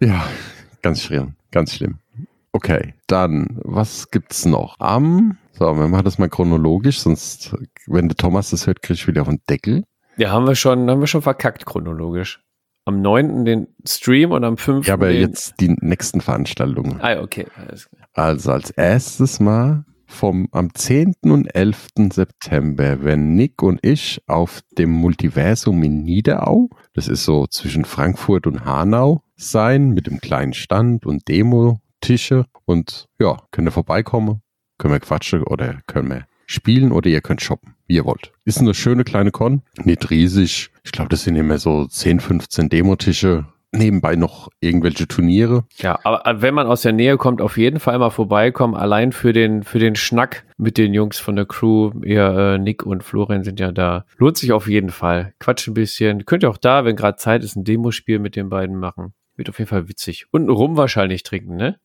Ja, 0.00 0.26
ganz 0.82 1.02
schlimm, 1.02 1.34
ganz 1.50 1.74
schlimm. 1.74 1.98
Okay, 2.52 2.94
dann, 3.06 3.60
was 3.64 4.10
gibt's 4.10 4.46
noch? 4.46 4.76
Am, 4.78 5.36
so, 5.52 5.76
wir 5.76 5.88
machen 5.88 6.04
das 6.04 6.18
mal 6.18 6.28
chronologisch, 6.28 7.00
sonst, 7.00 7.54
wenn 7.86 8.08
der 8.08 8.16
Thomas 8.16 8.50
das 8.50 8.66
hört, 8.66 8.82
kriege 8.82 8.94
ich 8.94 9.06
wieder 9.06 9.22
auf 9.22 9.28
den 9.28 9.40
Deckel. 9.48 9.84
Ja, 10.16 10.30
haben 10.30 10.46
wir 10.46 10.54
schon, 10.54 10.88
haben 10.90 11.00
wir 11.00 11.06
schon 11.06 11.22
verkackt 11.22 11.66
chronologisch. 11.66 12.40
Am 12.86 13.02
9. 13.02 13.44
den 13.44 13.68
Stream 13.86 14.30
und 14.30 14.44
am 14.44 14.56
5. 14.56 14.86
Ja, 14.86 14.94
aber 14.94 15.10
jetzt 15.10 15.54
die 15.60 15.76
nächsten 15.80 16.20
Veranstaltungen. 16.20 17.00
Ah, 17.00 17.20
okay. 17.20 17.46
Also 18.14 18.52
als 18.52 18.70
erstes 18.70 19.40
mal 19.40 19.84
vom 20.06 20.48
am 20.52 20.74
10. 20.74 21.14
und 21.22 21.46
11. 21.54 21.88
September 22.12 23.02
werden 23.02 23.34
Nick 23.34 23.62
und 23.62 23.84
ich 23.84 24.22
auf 24.26 24.62
dem 24.78 24.90
Multiversum 24.90 25.82
in 25.82 26.02
Niederau, 26.04 26.70
das 26.94 27.08
ist 27.08 27.24
so 27.24 27.46
zwischen 27.46 27.84
Frankfurt 27.84 28.46
und 28.46 28.64
Hanau, 28.64 29.22
sein 29.36 29.90
mit 29.90 30.06
dem 30.06 30.20
kleinen 30.20 30.54
Stand 30.54 31.06
und 31.06 31.28
Demo-Tische 31.28 32.46
und 32.64 33.06
ja, 33.18 33.36
könnt 33.50 33.68
ihr 33.68 33.72
vorbeikommen, 33.72 34.40
können 34.78 34.94
wir 34.94 35.00
quatschen 35.00 35.42
oder 35.42 35.80
können 35.86 36.08
wir 36.08 36.26
spielen 36.46 36.92
oder 36.92 37.10
ihr 37.10 37.20
könnt 37.20 37.42
shoppen, 37.42 37.74
wie 37.86 37.96
ihr 37.96 38.04
wollt. 38.04 38.32
Ist 38.44 38.60
eine 38.60 38.74
schöne 38.74 39.04
kleine 39.04 39.32
Con, 39.32 39.62
nicht 39.82 40.10
riesig. 40.10 40.70
Ich 40.84 40.92
glaube, 40.92 41.08
das 41.08 41.24
sind 41.24 41.36
immer 41.36 41.58
so 41.58 41.86
10, 41.86 42.20
15 42.20 42.68
Demotische 42.68 43.46
nebenbei 43.72 44.16
noch 44.16 44.48
irgendwelche 44.60 45.06
Turniere. 45.06 45.64
Ja, 45.76 45.98
aber 46.04 46.42
wenn 46.42 46.54
man 46.54 46.66
aus 46.66 46.82
der 46.82 46.92
Nähe 46.92 47.16
kommt, 47.16 47.40
auf 47.40 47.56
jeden 47.56 47.80
Fall 47.80 47.98
mal 47.98 48.10
vorbeikommen. 48.10 48.74
Allein 48.74 49.12
für 49.12 49.32
den, 49.32 49.62
für 49.62 49.78
den 49.78 49.96
Schnack 49.96 50.44
mit 50.56 50.78
den 50.78 50.94
Jungs 50.94 51.18
von 51.18 51.36
der 51.36 51.46
Crew. 51.46 51.92
Ihr, 52.04 52.26
äh, 52.26 52.58
Nick 52.58 52.84
und 52.84 53.02
Florian 53.04 53.44
sind 53.44 53.60
ja 53.60 53.72
da. 53.72 54.04
Lohnt 54.16 54.38
sich 54.38 54.52
auf 54.52 54.68
jeden 54.68 54.90
Fall. 54.90 55.34
Quatsch 55.38 55.68
ein 55.68 55.74
bisschen. 55.74 56.24
Könnt 56.24 56.42
ihr 56.42 56.50
auch 56.50 56.56
da, 56.56 56.84
wenn 56.84 56.96
gerade 56.96 57.16
Zeit 57.16 57.44
ist, 57.44 57.56
ein 57.56 57.64
Demospiel 57.64 58.18
mit 58.18 58.36
den 58.36 58.48
beiden 58.48 58.76
machen. 58.76 59.12
Wird 59.36 59.50
auf 59.50 59.58
jeden 59.58 59.68
Fall 59.68 59.88
witzig. 59.88 60.26
Und 60.30 60.48
Rum 60.48 60.76
wahrscheinlich 60.76 61.22
trinken, 61.22 61.56
ne? 61.56 61.76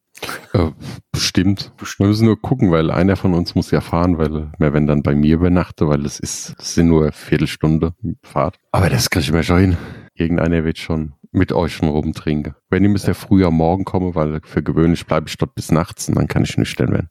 Äh, 0.53 0.71
bestimmt. 1.11 1.71
Wir 1.97 2.07
müssen 2.07 2.25
nur 2.25 2.39
gucken, 2.41 2.71
weil 2.71 2.91
einer 2.91 3.15
von 3.15 3.33
uns 3.33 3.55
muss 3.55 3.71
ja 3.71 3.81
fahren, 3.81 4.17
weil 4.17 4.51
mehr 4.57 4.73
wenn 4.73 4.87
dann 4.87 5.03
bei 5.03 5.15
mir 5.15 5.35
übernachte, 5.35 5.87
weil 5.87 6.05
es 6.05 6.19
ist, 6.19 6.55
das 6.57 6.75
sind 6.75 6.87
nur 6.87 7.11
Viertelstunde 7.11 7.93
Fahrt. 8.21 8.57
Aber 8.71 8.89
das 8.89 9.09
kann 9.09 9.21
ich 9.21 9.31
mir 9.31 9.43
schon 9.43 9.59
hin. 9.59 9.77
Irgendeiner 10.13 10.63
wird 10.63 10.77
schon 10.77 11.13
mit 11.31 11.51
euch 11.51 11.73
schon 11.73 11.89
rumtrinken. 11.89 12.55
Wenn 12.69 12.83
ihr 12.83 12.89
müsst 12.89 13.07
ja 13.07 13.13
früh 13.13 13.45
am 13.45 13.55
Morgen 13.55 13.85
kommen, 13.85 14.15
weil 14.15 14.41
für 14.43 14.63
gewöhnlich 14.63 15.05
bleibe 15.05 15.27
ich 15.27 15.37
dort 15.37 15.55
bis 15.55 15.71
nachts 15.71 16.09
und 16.09 16.15
dann 16.15 16.27
kann 16.27 16.43
ich 16.43 16.57
nüchtern 16.57 16.91
werden. 16.91 17.09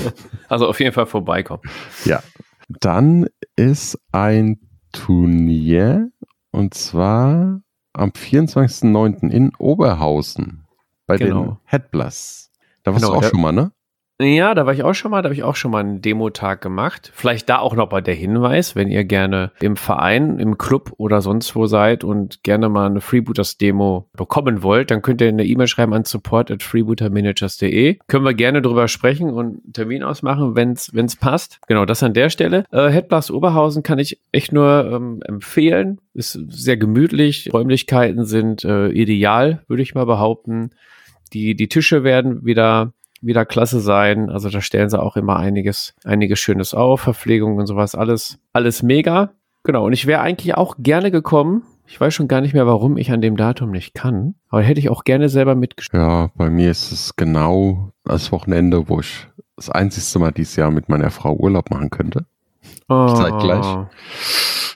also 0.48 0.66
auf 0.66 0.80
jeden 0.80 0.92
Fall 0.92 1.06
vorbeikommen. 1.06 1.62
Ja. 2.04 2.22
Dann 2.68 3.28
ist 3.54 3.98
ein 4.12 4.58
Turnier 4.92 6.10
und 6.50 6.74
zwar 6.74 7.60
am 7.92 8.10
24.09. 8.10 9.30
in 9.30 9.54
Oberhausen 9.56 10.66
bei 11.06 11.16
genau. 11.16 11.44
den 11.44 11.56
Headblast. 11.64 12.50
Da 12.82 12.92
warst 12.92 13.04
genau, 13.04 13.20
du 13.20 13.26
auch 13.26 13.30
schon 13.30 13.40
mal, 13.40 13.52
ne? 13.52 13.72
Ja, 14.18 14.54
da 14.54 14.64
war 14.64 14.72
ich 14.72 14.82
auch 14.82 14.94
schon 14.94 15.10
mal, 15.10 15.20
da 15.20 15.26
habe 15.26 15.34
ich 15.34 15.42
auch 15.42 15.56
schon 15.56 15.70
mal 15.70 15.80
einen 15.80 16.00
Demotag 16.00 16.62
gemacht. 16.62 17.10
Vielleicht 17.14 17.50
da 17.50 17.58
auch 17.58 17.74
noch 17.74 17.90
bei 17.90 18.00
der 18.00 18.14
Hinweis, 18.14 18.74
wenn 18.74 18.88
ihr 18.88 19.04
gerne 19.04 19.52
im 19.60 19.76
Verein, 19.76 20.38
im 20.38 20.56
Club 20.56 20.94
oder 20.96 21.20
sonst 21.20 21.54
wo 21.54 21.66
seid 21.66 22.02
und 22.02 22.42
gerne 22.42 22.70
mal 22.70 22.86
eine 22.86 23.02
Freebooters 23.02 23.58
Demo 23.58 24.08
bekommen 24.16 24.62
wollt, 24.62 24.90
dann 24.90 25.02
könnt 25.02 25.20
ihr 25.20 25.28
eine 25.28 25.44
E-Mail 25.44 25.66
schreiben 25.66 25.92
an 25.92 26.04
support 26.04 26.50
at 26.50 26.62
freebootermanagers.de. 26.62 27.98
Können 28.06 28.24
wir 28.24 28.32
gerne 28.32 28.62
drüber 28.62 28.88
sprechen 28.88 29.28
und 29.28 29.46
einen 29.64 29.72
Termin 29.74 30.02
ausmachen, 30.02 30.56
wenn 30.56 30.72
es 30.72 31.16
passt. 31.16 31.60
Genau, 31.66 31.84
das 31.84 32.02
an 32.02 32.14
der 32.14 32.30
Stelle. 32.30 32.64
Äh, 32.72 32.88
Headblast 32.88 33.30
Oberhausen 33.30 33.82
kann 33.82 33.98
ich 33.98 34.18
echt 34.32 34.50
nur 34.50 34.90
ähm, 34.90 35.20
empfehlen. 35.26 36.00
Ist 36.14 36.40
sehr 36.48 36.78
gemütlich. 36.78 37.50
Räumlichkeiten 37.52 38.24
sind 38.24 38.64
äh, 38.64 38.88
ideal, 38.88 39.62
würde 39.68 39.82
ich 39.82 39.94
mal 39.94 40.06
behaupten. 40.06 40.70
Die, 41.34 41.54
die 41.54 41.68
Tische 41.68 42.02
werden 42.02 42.46
wieder 42.46 42.92
wieder 43.22 43.44
klasse 43.44 43.80
sein. 43.80 44.30
Also 44.30 44.50
da 44.50 44.60
stellen 44.60 44.88
sie 44.88 45.00
auch 45.00 45.16
immer 45.16 45.36
einiges, 45.36 45.94
einiges 46.04 46.38
Schönes 46.38 46.74
auf, 46.74 47.00
Verpflegung 47.00 47.56
und 47.56 47.66
sowas, 47.66 47.94
alles, 47.94 48.38
alles 48.52 48.82
mega. 48.82 49.32
Genau. 49.64 49.86
Und 49.86 49.92
ich 49.92 50.06
wäre 50.06 50.20
eigentlich 50.20 50.54
auch 50.54 50.76
gerne 50.78 51.10
gekommen. 51.10 51.62
Ich 51.88 52.00
weiß 52.00 52.14
schon 52.14 52.28
gar 52.28 52.40
nicht 52.40 52.54
mehr, 52.54 52.66
warum 52.66 52.96
ich 52.96 53.12
an 53.12 53.20
dem 53.20 53.36
Datum 53.36 53.70
nicht 53.70 53.94
kann. 53.94 54.34
Aber 54.48 54.62
hätte 54.62 54.80
ich 54.80 54.90
auch 54.90 55.04
gerne 55.04 55.28
selber 55.28 55.54
mitgespielt. 55.54 56.02
Ja, 56.02 56.30
bei 56.34 56.50
mir 56.50 56.70
ist 56.70 56.90
es 56.92 57.16
genau 57.16 57.92
das 58.04 58.32
Wochenende, 58.32 58.88
wo 58.88 59.00
ich 59.00 59.28
das 59.56 59.70
einzigste 59.70 60.18
Mal 60.18 60.32
dieses 60.32 60.56
Jahr 60.56 60.70
mit 60.70 60.88
meiner 60.88 61.10
Frau 61.10 61.34
Urlaub 61.34 61.70
machen 61.70 61.90
könnte. 61.90 62.26
Oh. 62.88 63.14
Zeitgleich. 63.14 63.86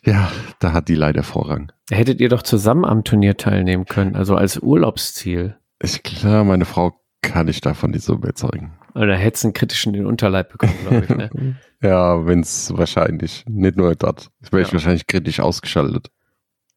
Ja, 0.05 0.31
da 0.61 0.73
hat 0.73 0.89
die 0.89 0.95
leider 0.95 1.23
Vorrang. 1.23 1.73
Hättet 1.91 2.21
ihr 2.21 2.29
doch 2.29 2.43
zusammen 2.43 2.85
am 2.85 3.05
Turnier 3.05 3.37
teilnehmen 3.37 3.85
können, 3.85 4.17
also 4.17 4.35
als 4.35 4.59
Urlaubsziel. 4.59 5.57
Ich 5.83 6.03
klar, 6.03 6.45
meine 6.45 6.65
Frau 6.65 6.93
kann 7.23 7.49
ich 7.49 7.61
davon 7.61 7.91
nicht 7.91 8.05
so 8.05 8.15
überzeugen. 8.15 8.73
Oder 8.95 9.17
hättest 9.17 9.45
einen 9.45 9.55
kritischen 9.55 9.95
in 9.95 10.01
den 10.01 10.07
Unterleib 10.07 10.51
bekommen, 10.51 10.75
glaube 10.83 11.05
ich. 11.05 11.11
Ne? 11.11 11.57
ja, 11.83 12.27
wenn 12.27 12.41
es 12.41 12.77
wahrscheinlich, 12.77 13.45
nicht 13.49 13.77
nur 13.77 13.95
dort. 13.95 14.31
Das 14.41 14.53
wäre 14.53 14.63
ja. 14.63 14.67
ich 14.67 14.73
wahrscheinlich 14.73 15.07
kritisch 15.07 15.41
ausgeschaltet. 15.41 16.11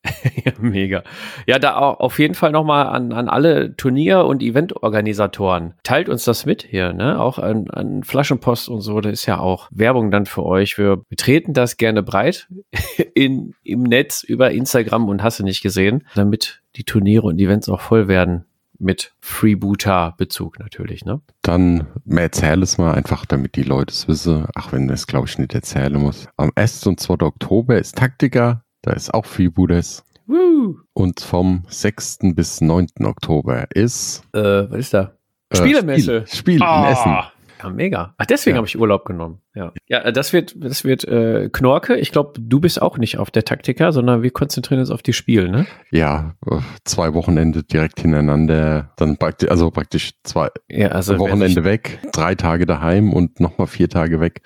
ja, 0.46 0.52
mega. 0.60 1.04
Ja, 1.48 1.60
da 1.60 1.78
auf 1.78 2.20
jeden 2.20 2.34
Fall 2.34 2.52
nochmal 2.52 2.88
an, 2.88 3.14
an 3.14 3.30
alle 3.30 3.76
Turnier- 3.78 4.26
und 4.26 4.44
Eventorganisatoren. 4.44 5.76
Teilt 5.84 6.10
uns 6.10 6.26
das 6.26 6.46
mit 6.46 6.64
hier, 6.64 6.92
ne? 6.92 7.22
Auch 7.22 7.40
an, 7.40 7.70
an 7.70 8.04
Flaschenpost 8.04 8.68
und 8.68 8.82
so, 8.82 9.00
da 9.00 9.10
ist 9.10 9.26
ja 9.26 9.40
auch 9.40 9.70
Werbung 9.72 10.12
dann 10.12 10.26
für 10.26 10.44
euch. 10.44 10.78
Wir 10.78 10.98
betreten 10.98 11.54
das 11.54 11.78
gerne 11.78 12.04
breit 12.04 12.50
in, 13.16 13.54
im 13.64 13.84
Netz 13.84 14.24
über 14.24 14.52
Instagram 14.52 15.08
und 15.08 15.24
hast 15.24 15.40
du 15.40 15.44
nicht 15.44 15.62
gesehen, 15.62 16.06
damit 16.16 16.62
die 16.76 16.84
Turniere 16.84 17.28
und 17.28 17.40
Events 17.40 17.70
auch 17.70 17.82
voll 17.82 18.10
werden 18.10 18.46
mit 18.84 19.14
Freebooter-Bezug 19.22 20.60
natürlich, 20.60 21.06
ne? 21.06 21.22
Dann 21.42 21.88
erzähl 22.08 22.62
es 22.62 22.78
mal 22.78 22.94
einfach, 22.94 23.26
damit 23.26 23.56
die 23.56 23.64
Leute 23.64 23.92
es 23.92 24.08
wissen. 24.08 24.46
Ach, 24.56 24.72
wenn 24.72 24.88
das, 24.88 25.08
glaube 25.08 25.28
ich, 25.28 25.38
nicht 25.38 25.54
erzählen 25.54 26.00
muss. 26.00 26.28
Am 26.38 26.52
1. 26.56 26.86
und 26.88 27.00
2. 27.00 27.26
Oktober 27.26 27.78
ist 27.78 27.98
Taktika, 27.98 28.64
da 28.82 28.92
ist 28.92 29.14
auch 29.14 29.26
Freebooters. 29.26 30.04
Woo. 30.26 30.78
Und 30.94 31.20
vom 31.20 31.64
6. 31.68 32.20
bis 32.36 32.62
9. 32.62 32.88
Oktober 33.04 33.66
ist. 33.74 34.24
Äh, 34.34 34.70
was 34.70 34.80
ist 34.80 34.94
da? 34.94 35.18
Äh, 35.50 35.58
Spielemesse. 35.58 36.26
Spiel, 36.28 36.58
Spiel 36.58 36.62
oh. 36.62 36.78
in 36.80 36.92
Essen. 36.92 37.18
Ja, 37.64 37.70
mega. 37.70 38.14
Ach, 38.18 38.26
deswegen 38.26 38.56
ja. 38.56 38.58
habe 38.58 38.68
ich 38.68 38.78
Urlaub 38.78 39.06
genommen. 39.06 39.42
Ja, 39.56 39.72
ja 39.88 40.12
das 40.12 40.34
wird, 40.34 40.56
das 40.58 40.84
wird 40.84 41.06
äh, 41.06 41.50
Knorke. 41.52 41.96
Ich 41.96 42.12
glaube, 42.12 42.34
du 42.40 42.60
bist 42.60 42.82
auch 42.82 42.98
nicht 42.98 43.18
auf 43.18 43.32
der 43.32 43.46
Taktika, 43.46 43.92
sondern 43.92 44.24
wir 44.24 44.32
konzentrieren 44.32 44.80
uns 44.80 44.92
auf 44.92 45.02
die 45.02 45.14
Spiele, 45.14 45.50
ne? 45.50 45.66
Ja, 45.92 46.36
zwei 46.84 47.14
Wochenende 47.14 47.64
direkt 47.64 48.02
hintereinander, 48.02 48.92
dann 48.98 49.18
praktisch, 49.18 49.50
also 49.50 49.72
praktisch 49.72 50.12
zwei 50.24 50.50
ja, 50.70 50.90
also 50.90 51.18
Wochenende 51.20 51.64
weg, 51.64 52.00
drei 52.12 52.36
Tage 52.36 52.66
daheim 52.66 53.14
und 53.14 53.40
nochmal 53.40 53.68
vier 53.68 53.90
Tage 53.90 54.20
weg. 54.20 54.42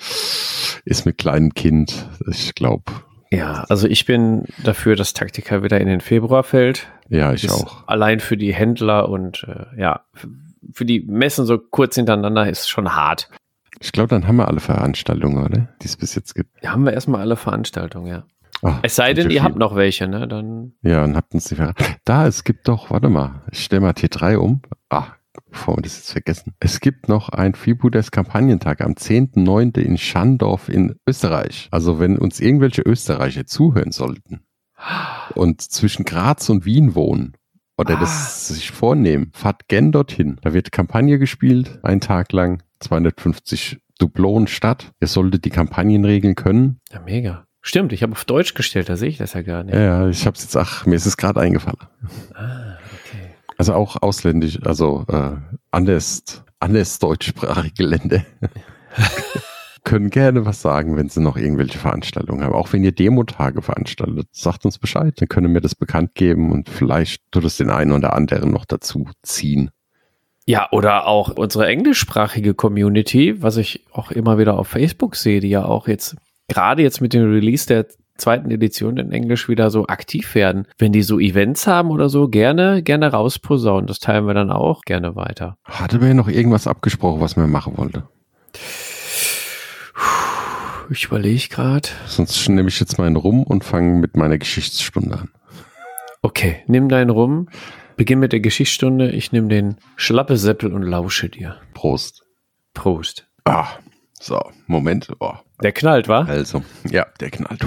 Ist 0.85 1.05
mit 1.05 1.17
kleinem 1.17 1.53
Kind, 1.53 2.07
ich 2.29 2.55
glaube. 2.55 2.83
Ja, 3.31 3.65
also 3.67 3.87
ich 3.87 4.05
bin 4.05 4.45
dafür, 4.63 4.95
dass 4.95 5.13
Taktika 5.13 5.63
wieder 5.63 5.81
in 5.81 5.87
den 5.87 5.99
Februar 5.99 6.43
fällt. 6.43 6.87
Ja, 7.09 7.33
ich 7.33 7.49
auch. 7.49 7.85
Allein 7.87 8.19
für 8.19 8.37
die 8.37 8.53
Händler 8.53 9.09
und 9.09 9.45
äh, 9.47 9.79
ja, 9.81 10.05
für 10.73 10.85
die 10.85 11.01
Messen 11.01 11.45
so 11.45 11.57
kurz 11.57 11.95
hintereinander 11.95 12.49
ist 12.49 12.69
schon 12.69 12.95
hart. 12.95 13.29
Ich 13.79 13.91
glaube, 13.91 14.09
dann 14.09 14.27
haben 14.27 14.37
wir 14.37 14.47
alle 14.47 14.59
Veranstaltungen, 14.59 15.43
oder? 15.43 15.69
Die 15.81 15.85
es 15.85 15.97
bis 15.97 16.15
jetzt 16.15 16.33
gibt. 16.33 16.51
Ja, 16.63 16.71
haben 16.71 16.85
wir 16.85 16.93
erstmal 16.93 17.21
alle 17.21 17.35
Veranstaltungen, 17.35 18.07
ja. 18.07 18.23
Ach, 18.63 18.79
es 18.81 18.95
sei 18.95 19.13
denn, 19.13 19.29
ihr 19.29 19.43
habt 19.43 19.57
noch 19.57 19.75
welche, 19.75 20.07
ne? 20.07 20.27
Dann. 20.27 20.73
Ja, 20.81 21.01
dann 21.01 21.15
habt 21.15 21.33
uns 21.33 21.45
die 21.45 21.55
Da, 22.05 22.25
es 22.25 22.43
gibt 22.43 22.67
doch, 22.67 22.89
warte 22.89 23.09
mal, 23.09 23.43
ich 23.51 23.63
stelle 23.63 23.81
mal 23.81 23.91
T3 23.91 24.37
um. 24.37 24.61
Ah, 24.89 25.13
bevor 25.51 25.77
wir 25.77 25.83
das 25.83 25.97
jetzt 25.97 26.11
vergessen. 26.11 26.55
Es 26.59 26.79
gibt 26.79 27.07
noch 27.07 27.29
ein 27.29 27.53
Freebooters 27.53 28.09
Kampagnentag 28.09 28.81
am 28.81 28.93
10.9. 28.93 29.79
in 29.79 29.97
Schandorf 29.99 30.69
in 30.69 30.95
Österreich. 31.07 31.67
Also 31.69 31.99
wenn 31.99 32.17
uns 32.17 32.39
irgendwelche 32.39 32.81
Österreicher 32.81 33.45
zuhören 33.45 33.91
sollten 33.91 34.41
und 35.35 35.61
zwischen 35.61 36.05
Graz 36.05 36.49
und 36.49 36.65
Wien 36.65 36.95
wohnen 36.95 37.36
oder 37.77 37.97
ah. 37.97 37.99
das 37.99 38.47
sich 38.47 38.71
vornehmen, 38.71 39.31
fahrt 39.33 39.67
gern 39.67 39.91
dorthin. 39.91 40.37
Da 40.41 40.53
wird 40.53 40.71
Kampagne 40.71 41.19
gespielt, 41.19 41.79
einen 41.83 42.01
Tag 42.01 42.31
lang, 42.31 42.63
250 42.79 43.79
Dublonen 43.99 44.47
statt. 44.47 44.91
Ihr 44.99 45.07
solltet 45.07 45.45
die 45.45 45.49
Kampagnen 45.49 46.05
regeln 46.05 46.35
können. 46.35 46.79
Ja, 46.91 46.99
mega. 47.01 47.45
Stimmt, 47.61 47.91
ich 47.91 48.03
habe 48.03 48.13
auf 48.13 48.25
Deutsch 48.25 48.53
gestellt, 48.53 48.87
da 48.89 48.95
sehe 48.95 49.09
ich 49.09 49.17
das 49.17 49.33
ja 49.33 49.41
gar 49.41 49.63
nicht. 49.63 49.75
Ja, 49.75 50.07
ich 50.07 50.25
habe 50.25 50.37
es 50.37 50.43
jetzt, 50.43 50.55
ach, 50.55 50.85
mir 50.85 50.95
ist 50.95 51.05
es 51.05 51.17
gerade 51.17 51.41
eingefallen. 51.41 51.79
Ah, 52.33 52.77
okay. 52.93 53.35
Also 53.57 53.73
auch 53.73 54.01
ausländisch, 54.01 54.59
also 54.63 55.03
äh, 55.09 55.31
anders, 55.71 56.43
anders 56.59 56.99
deutschsprachige 56.99 57.83
Länder. 57.83 58.23
können 59.87 60.09
gerne 60.09 60.45
was 60.45 60.61
sagen, 60.61 60.97
wenn 60.97 61.07
sie 61.07 61.21
noch 61.21 61.37
irgendwelche 61.37 61.79
Veranstaltungen 61.79 62.43
haben. 62.43 62.53
Auch 62.53 62.73
wenn 62.73 62.83
ihr 62.83 62.91
Demo-Tage 62.91 63.61
veranstaltet, 63.61 64.27
sagt 64.33 64.65
uns 64.65 64.77
Bescheid, 64.77 65.13
dann 65.15 65.29
können 65.29 65.53
wir 65.53 65.61
das 65.61 65.75
bekannt 65.75 66.13
geben 66.13 66.51
und 66.51 66.67
vielleicht 66.69 67.21
tut 67.31 67.45
es 67.45 67.55
den 67.55 67.69
einen 67.69 67.93
oder 67.93 68.13
anderen 68.13 68.51
noch 68.51 68.65
dazu 68.65 69.07
ziehen. 69.23 69.71
Ja, 70.45 70.67
oder 70.71 71.07
auch 71.07 71.29
unsere 71.37 71.67
englischsprachige 71.67 72.53
Community, 72.53 73.41
was 73.41 73.55
ich 73.55 73.85
auch 73.93 74.11
immer 74.11 74.37
wieder 74.37 74.59
auf 74.59 74.67
Facebook 74.67 75.15
sehe, 75.15 75.39
die 75.39 75.49
ja 75.49 75.63
auch 75.63 75.87
jetzt, 75.87 76.17
gerade 76.49 76.81
jetzt 76.83 76.99
mit 76.99 77.13
dem 77.13 77.31
Release 77.31 77.65
der 77.65 77.87
zweiten 78.17 78.51
Edition 78.51 78.97
in 78.97 79.13
Englisch 79.13 79.47
wieder 79.47 79.71
so 79.71 79.87
aktiv 79.87 80.35
werden. 80.35 80.67
Wenn 80.77 80.91
die 80.91 81.03
so 81.03 81.17
Events 81.17 81.65
haben 81.65 81.91
oder 81.91 82.09
so, 82.09 82.27
gerne, 82.27 82.83
gerne 82.83 83.11
rausposaunen. 83.11 83.87
Das 83.87 83.99
teilen 83.99 84.25
wir 84.27 84.33
dann 84.33 84.51
auch 84.51 84.81
gerne 84.81 85.15
weiter. 85.15 85.55
Hatte 85.63 85.99
mir 85.99 86.13
noch 86.13 86.27
irgendwas 86.27 86.67
abgesprochen, 86.67 87.21
was 87.21 87.37
man 87.37 87.49
machen 87.49 87.77
wollte? 87.77 88.03
Ich 90.89 91.05
überlege 91.05 91.49
gerade. 91.49 91.89
Sonst 92.05 92.47
nehme 92.47 92.69
ich 92.69 92.79
jetzt 92.79 92.97
meinen 92.97 93.17
Rum 93.17 93.43
und 93.43 93.63
fange 93.63 93.99
mit 93.99 94.15
meiner 94.15 94.37
Geschichtsstunde 94.37 95.17
an. 95.17 95.29
Okay, 96.21 96.63
nimm 96.67 96.89
deinen 96.89 97.09
Rum, 97.09 97.49
beginn 97.97 98.19
mit 98.19 98.31
der 98.31 98.39
Geschichtsstunde. 98.39 99.11
Ich 99.11 99.31
nehme 99.31 99.49
den 99.49 99.77
Schlappesäppel 99.97 100.73
und 100.73 100.83
lausche 100.83 101.29
dir. 101.29 101.57
Prost. 101.73 102.23
Prost. 102.73 103.27
Ah, 103.43 103.67
so, 104.19 104.39
Moment. 104.65 105.09
Oh. 105.19 105.33
Der 105.61 105.71
knallt, 105.71 106.07
wa? 106.07 106.21
Also, 106.21 106.63
ja, 106.89 107.05
der 107.19 107.31
knallt. 107.31 107.65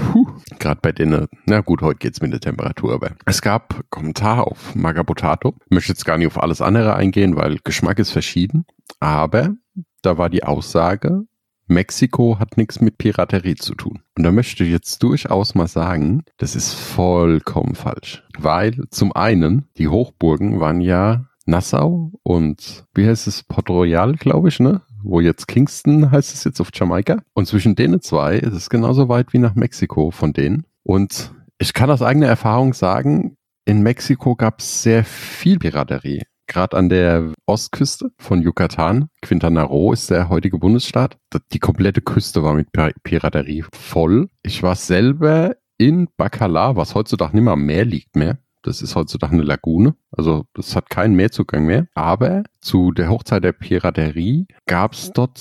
Gerade 0.59 0.79
bei 0.81 0.91
denen, 0.91 1.27
na 1.45 1.61
gut, 1.61 1.81
heute 1.81 1.99
geht's 1.99 2.21
mit 2.21 2.33
der 2.33 2.39
Temperatur, 2.39 2.93
aber 2.93 3.11
es 3.25 3.41
gab 3.41 3.83
Kommentare 3.89 4.47
auf 4.47 4.75
Magabotato. 4.75 5.55
Ich 5.65 5.71
möchte 5.71 5.91
jetzt 5.91 6.05
gar 6.05 6.17
nicht 6.17 6.27
auf 6.27 6.41
alles 6.41 6.61
andere 6.61 6.95
eingehen, 6.95 7.35
weil 7.35 7.57
Geschmack 7.63 7.99
ist 7.99 8.11
verschieden. 8.11 8.65
Aber 8.99 9.55
da 10.01 10.17
war 10.17 10.29
die 10.29 10.43
Aussage, 10.43 11.23
Mexiko 11.71 12.37
hat 12.37 12.57
nichts 12.57 12.81
mit 12.81 12.97
Piraterie 12.97 13.55
zu 13.55 13.73
tun. 13.75 14.01
Und 14.17 14.23
da 14.23 14.31
möchte 14.31 14.63
ich 14.63 14.71
jetzt 14.71 15.01
durchaus 15.03 15.55
mal 15.55 15.67
sagen, 15.67 16.23
das 16.37 16.55
ist 16.55 16.73
vollkommen 16.73 17.75
falsch. 17.75 18.23
Weil 18.37 18.83
zum 18.91 19.13
einen, 19.13 19.69
die 19.77 19.87
Hochburgen 19.87 20.59
waren 20.59 20.81
ja 20.81 21.25
Nassau 21.45 22.11
und 22.23 22.85
wie 22.93 23.07
heißt 23.07 23.25
es, 23.27 23.43
Port 23.43 23.69
Royal, 23.69 24.13
glaube 24.13 24.49
ich, 24.49 24.59
ne? 24.59 24.81
Wo 25.03 25.19
jetzt 25.19 25.47
Kingston 25.47 26.11
heißt 26.11 26.33
es 26.33 26.43
jetzt 26.43 26.59
auf 26.61 26.69
Jamaika. 26.73 27.23
Und 27.33 27.47
zwischen 27.47 27.75
denen 27.75 28.01
zwei 28.01 28.35
ist 28.35 28.53
es 28.53 28.69
genauso 28.69 29.09
weit 29.09 29.33
wie 29.33 29.39
nach 29.39 29.55
Mexiko 29.55 30.11
von 30.11 30.33
denen. 30.33 30.65
Und 30.83 31.33
ich 31.57 31.73
kann 31.73 31.89
aus 31.89 32.01
eigener 32.01 32.27
Erfahrung 32.27 32.73
sagen, 32.73 33.37
in 33.65 33.81
Mexiko 33.81 34.35
gab 34.35 34.59
es 34.59 34.83
sehr 34.83 35.03
viel 35.03 35.57
Piraterie. 35.57 36.23
Gerade 36.51 36.75
an 36.75 36.89
der 36.89 37.31
Ostküste 37.45 38.11
von 38.17 38.41
Yucatan, 38.41 39.07
Quintana 39.21 39.63
Roo 39.63 39.93
ist 39.93 40.09
der 40.09 40.27
heutige 40.27 40.57
Bundesstaat. 40.57 41.17
Die 41.53 41.59
komplette 41.59 42.01
Küste 42.01 42.43
war 42.43 42.55
mit 42.55 42.67
Piraterie 43.03 43.63
voll. 43.71 44.27
Ich 44.43 44.61
war 44.61 44.75
selber 44.75 45.55
in 45.77 46.09
Bacalar, 46.17 46.75
was 46.75 46.93
heutzutage 46.93 47.37
nicht 47.37 47.45
mehr 47.45 47.53
am 47.53 47.65
Meer 47.65 47.85
liegt 47.85 48.17
mehr. 48.17 48.37
Das 48.63 48.81
ist 48.81 48.97
heutzutage 48.97 49.31
eine 49.31 49.43
Lagune. 49.43 49.95
Also 50.11 50.43
das 50.53 50.75
hat 50.75 50.89
keinen 50.89 51.15
Meerzugang 51.15 51.65
mehr. 51.65 51.87
Aber 51.95 52.43
zu 52.59 52.91
der 52.91 53.07
Hochzeit 53.07 53.45
der 53.45 53.53
Piraterie 53.53 54.45
gab 54.65 54.91
es 54.91 55.13
dort 55.13 55.39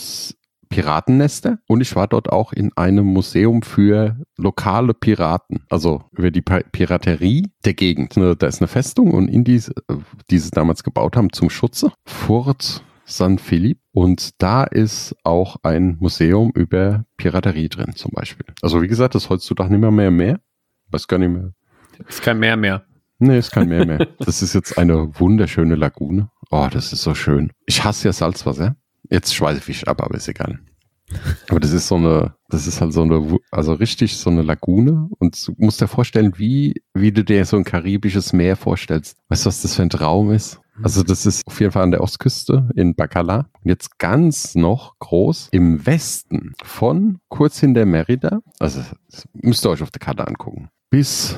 Piratennester 0.70 1.59
und 1.66 1.80
ich 1.80 1.94
war 1.96 2.06
dort 2.06 2.30
auch 2.30 2.52
in 2.52 2.72
einem 2.76 3.04
Museum 3.04 3.62
für 3.62 4.16
lokale 4.38 4.94
Piraten, 4.94 5.64
also 5.68 6.04
über 6.12 6.30
die 6.30 6.42
Piraterie 6.42 7.48
der 7.64 7.74
Gegend. 7.74 8.16
Ne, 8.16 8.37
da 8.37 8.46
ist 8.46 8.61
eine 8.61 8.68
Festung 8.68 9.11
und 9.11 9.28
in 9.28 9.44
diese, 9.44 9.74
die 10.30 10.38
sie 10.38 10.50
damals 10.50 10.83
gebaut 10.83 11.16
haben 11.16 11.33
zum 11.33 11.50
Schutze, 11.50 11.92
Fort 12.06 12.83
San 13.04 13.38
Felipe 13.38 13.80
und 13.92 14.40
da 14.40 14.62
ist 14.62 15.16
auch 15.24 15.56
ein 15.64 15.96
Museum 15.98 16.52
über 16.54 17.04
Piraterie 17.16 17.68
drin 17.68 17.96
zum 17.96 18.12
Beispiel. 18.12 18.46
Also 18.62 18.80
wie 18.80 18.88
gesagt, 18.88 19.16
das 19.16 19.24
ist 19.24 19.30
heutzutage 19.30 19.70
nicht 19.70 19.80
mehr 19.80 19.90
mehr 19.90 20.12
mehr. 20.12 20.40
Weiß 20.90 21.09
gar 21.09 21.18
nicht 21.18 21.30
mehr. 21.30 21.52
Ist 22.09 22.22
kein 22.22 22.38
Meer 22.38 22.56
mehr. 22.56 22.85
Nee, 23.18 23.38
ist 23.38 23.50
kein 23.50 23.68
Meer 23.68 23.85
mehr. 23.87 24.06
Das 24.18 24.40
ist 24.40 24.54
jetzt 24.54 24.78
eine 24.78 25.18
wunderschöne 25.20 25.74
Lagune. 25.74 26.30
Oh, 26.50 26.68
das 26.70 26.92
ist 26.92 27.02
so 27.02 27.14
schön. 27.14 27.52
Ich 27.66 27.85
hasse 27.85 28.09
ja 28.09 28.12
Salzwasser. 28.12 28.76
Jetzt 29.08 29.34
Schweißfisch 29.34 29.84
ab, 29.84 30.02
aber 30.02 30.16
ist 30.16 30.28
egal. 30.28 30.60
Aber 31.48 31.60
das 31.60 31.72
ist 31.72 31.88
so 31.88 31.96
eine, 31.96 32.34
das 32.48 32.66
ist 32.66 32.80
halt 32.80 32.92
so 32.92 33.02
eine, 33.02 33.38
also 33.50 33.72
richtig 33.72 34.16
so 34.16 34.30
eine 34.30 34.42
Lagune 34.42 35.08
und 35.18 35.46
du 35.46 35.54
musst 35.58 35.80
dir 35.80 35.88
vorstellen, 35.88 36.34
wie, 36.36 36.82
wie 36.94 37.12
du 37.12 37.24
dir 37.24 37.44
so 37.44 37.56
ein 37.56 37.64
karibisches 37.64 38.32
Meer 38.32 38.56
vorstellst. 38.56 39.16
Weißt 39.28 39.44
du, 39.44 39.48
was 39.48 39.62
das 39.62 39.74
für 39.74 39.82
ein 39.82 39.90
Traum 39.90 40.30
ist? 40.30 40.60
Also 40.82 41.02
das 41.02 41.26
ist 41.26 41.46
auf 41.46 41.60
jeden 41.60 41.72
Fall 41.72 41.82
an 41.82 41.90
der 41.90 42.02
Ostküste 42.02 42.70
in 42.74 42.94
Bacala. 42.94 43.50
Und 43.62 43.68
jetzt 43.68 43.98
ganz 43.98 44.54
noch 44.54 44.98
groß 44.98 45.48
im 45.52 45.84
Westen 45.84 46.54
von 46.62 47.18
kurz 47.28 47.60
hinter 47.60 47.84
Merida, 47.84 48.40
also 48.58 48.82
müsst 49.34 49.64
ihr 49.66 49.70
euch 49.70 49.82
auf 49.82 49.90
der 49.90 50.00
Karte 50.00 50.26
angucken, 50.26 50.70
bis 50.90 51.36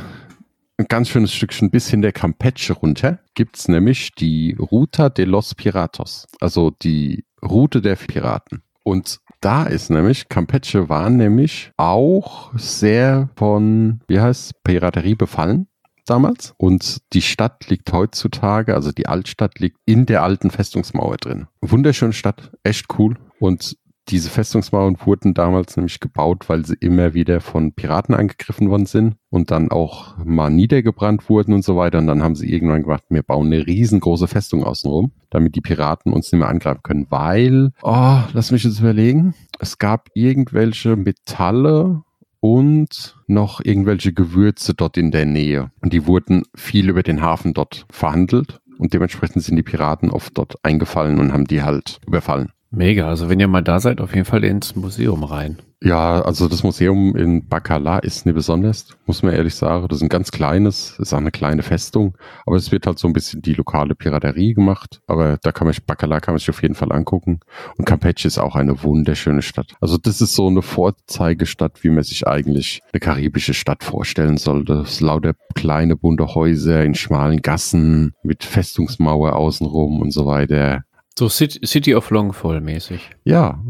ein 0.76 0.86
ganz 0.88 1.08
schönes 1.08 1.32
Stückchen 1.32 1.70
bis 1.70 1.88
hin 1.88 2.02
der 2.02 2.12
Campeche 2.12 2.72
runter 2.72 3.20
gibt's 3.34 3.68
nämlich 3.68 4.12
die 4.12 4.56
Ruta 4.58 5.08
de 5.10 5.24
los 5.24 5.54
Piratos, 5.54 6.26
also 6.40 6.70
die 6.70 7.24
Route 7.44 7.82
der 7.82 7.96
Piraten. 7.96 8.62
Und 8.84 9.20
da 9.40 9.64
ist 9.64 9.90
nämlich, 9.90 10.28
Campeche 10.28 10.88
war 10.88 11.10
nämlich 11.10 11.72
auch 11.76 12.52
sehr 12.56 13.28
von, 13.36 14.00
wie 14.08 14.20
heißt 14.20 14.62
Piraterie 14.64 15.14
befallen 15.14 15.66
damals. 16.06 16.54
Und 16.58 17.02
die 17.12 17.22
Stadt 17.22 17.68
liegt 17.68 17.92
heutzutage, 17.92 18.74
also 18.74 18.92
die 18.92 19.06
Altstadt 19.06 19.58
liegt 19.58 19.78
in 19.84 20.06
der 20.06 20.22
alten 20.22 20.50
Festungsmauer 20.50 21.16
drin. 21.16 21.46
Wunderschöne 21.60 22.12
Stadt, 22.12 22.52
echt 22.62 22.86
cool. 22.98 23.16
Und 23.38 23.76
diese 24.08 24.30
Festungsmauern 24.30 24.96
wurden 25.04 25.32
damals 25.32 25.76
nämlich 25.76 26.00
gebaut, 26.00 26.48
weil 26.48 26.66
sie 26.66 26.74
immer 26.80 27.14
wieder 27.14 27.40
von 27.40 27.72
Piraten 27.72 28.14
angegriffen 28.14 28.68
worden 28.68 28.86
sind 28.86 29.16
und 29.30 29.50
dann 29.50 29.70
auch 29.70 30.16
mal 30.18 30.50
niedergebrannt 30.50 31.28
wurden 31.28 31.54
und 31.54 31.64
so 31.64 31.76
weiter. 31.76 31.98
Und 31.98 32.08
dann 32.08 32.22
haben 32.22 32.34
sie 32.34 32.52
irgendwann 32.52 32.82
gemacht, 32.82 33.04
wir 33.08 33.22
bauen 33.22 33.46
eine 33.46 33.66
riesengroße 33.66 34.26
Festung 34.28 34.64
außenrum, 34.64 35.12
damit 35.30 35.54
die 35.54 35.60
Piraten 35.60 36.12
uns 36.12 36.32
nicht 36.32 36.40
mehr 36.40 36.48
angreifen 36.48 36.82
können. 36.82 37.06
Weil, 37.10 37.72
oh, 37.82 38.18
lass 38.32 38.50
mich 38.50 38.64
jetzt 38.64 38.80
überlegen, 38.80 39.34
es 39.60 39.78
gab 39.78 40.08
irgendwelche 40.14 40.96
Metalle 40.96 42.02
und 42.40 43.16
noch 43.28 43.60
irgendwelche 43.64 44.12
Gewürze 44.12 44.74
dort 44.74 44.96
in 44.96 45.12
der 45.12 45.26
Nähe. 45.26 45.70
Und 45.80 45.92
die 45.92 46.06
wurden 46.06 46.42
viel 46.56 46.90
über 46.90 47.04
den 47.04 47.22
Hafen 47.22 47.54
dort 47.54 47.86
verhandelt. 47.88 48.58
Und 48.78 48.94
dementsprechend 48.94 49.44
sind 49.44 49.54
die 49.54 49.62
Piraten 49.62 50.10
oft 50.10 50.36
dort 50.36 50.56
eingefallen 50.64 51.20
und 51.20 51.32
haben 51.32 51.44
die 51.44 51.62
halt 51.62 52.00
überfallen. 52.04 52.50
Mega, 52.74 53.06
also 53.06 53.28
wenn 53.28 53.38
ihr 53.38 53.48
mal 53.48 53.62
da 53.62 53.80
seid, 53.80 54.00
auf 54.00 54.14
jeden 54.14 54.24
Fall 54.24 54.44
ins 54.44 54.74
Museum 54.74 55.24
rein. 55.24 55.58
Ja, 55.84 56.22
also 56.22 56.48
das 56.48 56.62
Museum 56.62 57.14
in 57.16 57.46
Bacala 57.48 57.98
ist 57.98 58.24
nicht 58.24 58.34
besonders, 58.34 58.86
muss 59.04 59.22
man 59.22 59.34
ehrlich 59.34 59.54
sagen. 59.54 59.88
Das 59.88 59.98
ist 59.98 60.02
ein 60.02 60.08
ganz 60.08 60.30
kleines, 60.30 60.96
ist 60.98 61.12
auch 61.12 61.18
eine 61.18 61.32
kleine 61.32 61.62
Festung, 61.62 62.16
aber 62.46 62.56
es 62.56 62.72
wird 62.72 62.86
halt 62.86 62.98
so 62.98 63.08
ein 63.08 63.12
bisschen 63.12 63.42
die 63.42 63.52
lokale 63.52 63.94
Piraterie 63.94 64.54
gemacht. 64.54 65.02
Aber 65.06 65.38
da 65.42 65.52
kann 65.52 65.66
man, 65.66 65.76
Bacala 65.86 66.20
kann 66.20 66.32
man 66.32 66.38
sich 66.38 66.48
auf 66.48 66.62
jeden 66.62 66.74
Fall 66.76 66.92
angucken. 66.92 67.40
Und 67.76 67.84
Campeche 67.84 68.26
ist 68.26 68.38
auch 68.38 68.54
eine 68.54 68.82
wunderschöne 68.82 69.42
Stadt. 69.42 69.74
Also 69.80 69.98
das 69.98 70.22
ist 70.22 70.34
so 70.34 70.46
eine 70.46 70.62
Vorzeigestadt, 70.62 71.82
wie 71.84 71.90
man 71.90 72.04
sich 72.04 72.26
eigentlich 72.26 72.80
eine 72.92 73.00
karibische 73.00 73.52
Stadt 73.52 73.84
vorstellen 73.84 74.38
sollte. 74.38 74.84
Es 74.84 75.00
lauter 75.00 75.34
kleine 75.54 75.96
bunte 75.96 76.34
Häuser 76.34 76.84
in 76.84 76.94
schmalen 76.94 77.42
Gassen 77.42 78.14
mit 78.22 78.44
Festungsmauer 78.44 79.34
außenrum 79.34 80.00
und 80.00 80.12
so 80.12 80.24
weiter. 80.24 80.84
So 81.18 81.28
City 81.28 81.94
of 81.94 82.10
Longfall 82.10 82.60
mäßig. 82.60 83.10
Ja, 83.24 83.60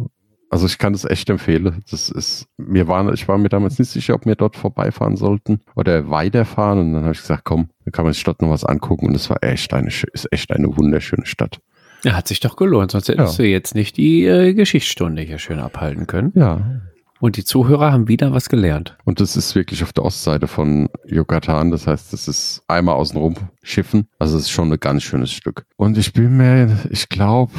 also 0.52 0.66
ich 0.66 0.76
kann 0.76 0.92
das 0.92 1.06
echt 1.06 1.30
empfehlen. 1.30 1.82
Das 1.90 2.10
ist, 2.10 2.46
mir 2.58 2.86
war, 2.86 3.10
ich 3.14 3.26
war 3.26 3.38
mir 3.38 3.48
damals 3.48 3.78
nicht 3.78 3.90
sicher, 3.90 4.14
ob 4.14 4.26
wir 4.26 4.34
dort 4.34 4.54
vorbeifahren 4.54 5.16
sollten 5.16 5.60
oder 5.74 6.10
weiterfahren. 6.10 6.78
Und 6.78 6.92
dann 6.92 7.02
habe 7.04 7.14
ich 7.14 7.20
gesagt, 7.20 7.44
komm, 7.44 7.70
dann 7.84 7.92
kann 7.92 8.04
man 8.04 8.12
sich 8.12 8.22
dort 8.22 8.42
noch 8.42 8.50
was 8.50 8.62
angucken. 8.64 9.06
Und 9.06 9.14
es 9.14 9.30
war 9.30 9.42
echt 9.42 9.72
eine, 9.72 9.88
ist 9.88 10.28
echt 10.30 10.52
eine 10.52 10.76
wunderschöne 10.76 11.24
Stadt. 11.24 11.58
Ja, 12.04 12.12
hat 12.12 12.28
sich 12.28 12.40
doch 12.40 12.56
gelohnt, 12.56 12.90
sonst 12.90 13.08
hättest 13.08 13.38
ja. 13.38 13.44
du 13.44 13.48
jetzt 13.48 13.74
nicht 13.74 13.96
die 13.96 14.26
äh, 14.26 14.52
Geschichtsstunde 14.52 15.22
hier 15.22 15.38
schön 15.38 15.58
abhalten 15.58 16.06
können. 16.06 16.32
Ja, 16.34 16.82
und 17.22 17.36
die 17.36 17.44
Zuhörer 17.44 17.92
haben 17.92 18.08
wieder 18.08 18.32
was 18.32 18.48
gelernt. 18.48 18.98
Und 19.04 19.20
das 19.20 19.36
ist 19.36 19.54
wirklich 19.54 19.84
auf 19.84 19.92
der 19.92 20.04
Ostseite 20.04 20.48
von 20.48 20.88
Yucatan. 21.06 21.70
Das 21.70 21.86
heißt, 21.86 22.12
das 22.12 22.26
ist 22.26 22.64
einmal 22.66 22.96
außenrum 22.96 23.36
schiffen. 23.62 24.08
Also 24.18 24.36
es 24.36 24.42
ist 24.42 24.50
schon 24.50 24.72
ein 24.72 24.80
ganz 24.80 25.04
schönes 25.04 25.30
Stück. 25.30 25.64
Und 25.76 25.96
ich 25.96 26.12
bin 26.12 26.36
mir, 26.36 26.76
ich 26.90 27.08
glaube, 27.08 27.52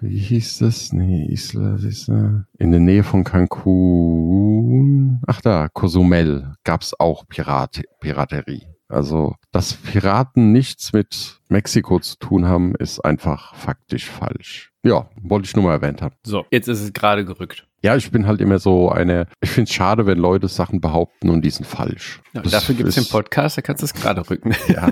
wie 0.00 0.18
hieß 0.18 0.58
das? 0.58 0.92
Nee, 0.92 1.24
Isla, 1.30 1.76
Isla. 1.76 2.46
In 2.58 2.72
der 2.72 2.80
Nähe 2.80 3.04
von 3.04 3.22
Cancun. 3.22 5.20
Ach 5.24 5.40
da, 5.40 5.68
Cozumel 5.68 6.54
gab's 6.64 6.92
auch 6.98 7.28
Pirat 7.28 7.82
Piraterie. 8.00 8.66
Also, 8.88 9.36
dass 9.52 9.74
Piraten 9.74 10.50
nichts 10.50 10.92
mit 10.92 11.38
Mexiko 11.48 12.00
zu 12.00 12.18
tun 12.18 12.46
haben, 12.46 12.74
ist 12.74 12.98
einfach 12.98 13.54
faktisch 13.54 14.10
falsch. 14.10 14.72
Ja, 14.82 15.08
wollte 15.22 15.46
ich 15.46 15.54
nur 15.54 15.64
mal 15.64 15.74
erwähnt 15.74 16.02
haben. 16.02 16.16
So, 16.26 16.44
jetzt 16.50 16.66
ist 16.66 16.80
es 16.80 16.92
gerade 16.92 17.24
gerückt. 17.24 17.68
Ja, 17.82 17.96
ich 17.96 18.10
bin 18.10 18.26
halt 18.26 18.40
immer 18.40 18.58
so 18.58 18.90
eine, 18.90 19.26
ich 19.40 19.50
finde 19.50 19.68
es 19.68 19.74
schade, 19.74 20.04
wenn 20.06 20.18
Leute 20.18 20.48
Sachen 20.48 20.80
behaupten 20.80 21.30
und 21.30 21.42
die 21.42 21.50
sind 21.50 21.66
falsch. 21.66 22.20
Ja, 22.34 22.42
dafür 22.42 22.74
gibt 22.74 22.88
es 22.88 22.94
den 22.94 23.06
Podcast, 23.06 23.56
da 23.56 23.62
kannst 23.62 23.82
du 23.82 23.86
es 23.86 23.94
gerade 23.94 24.28
rücken. 24.28 24.54
Ja. 24.68 24.90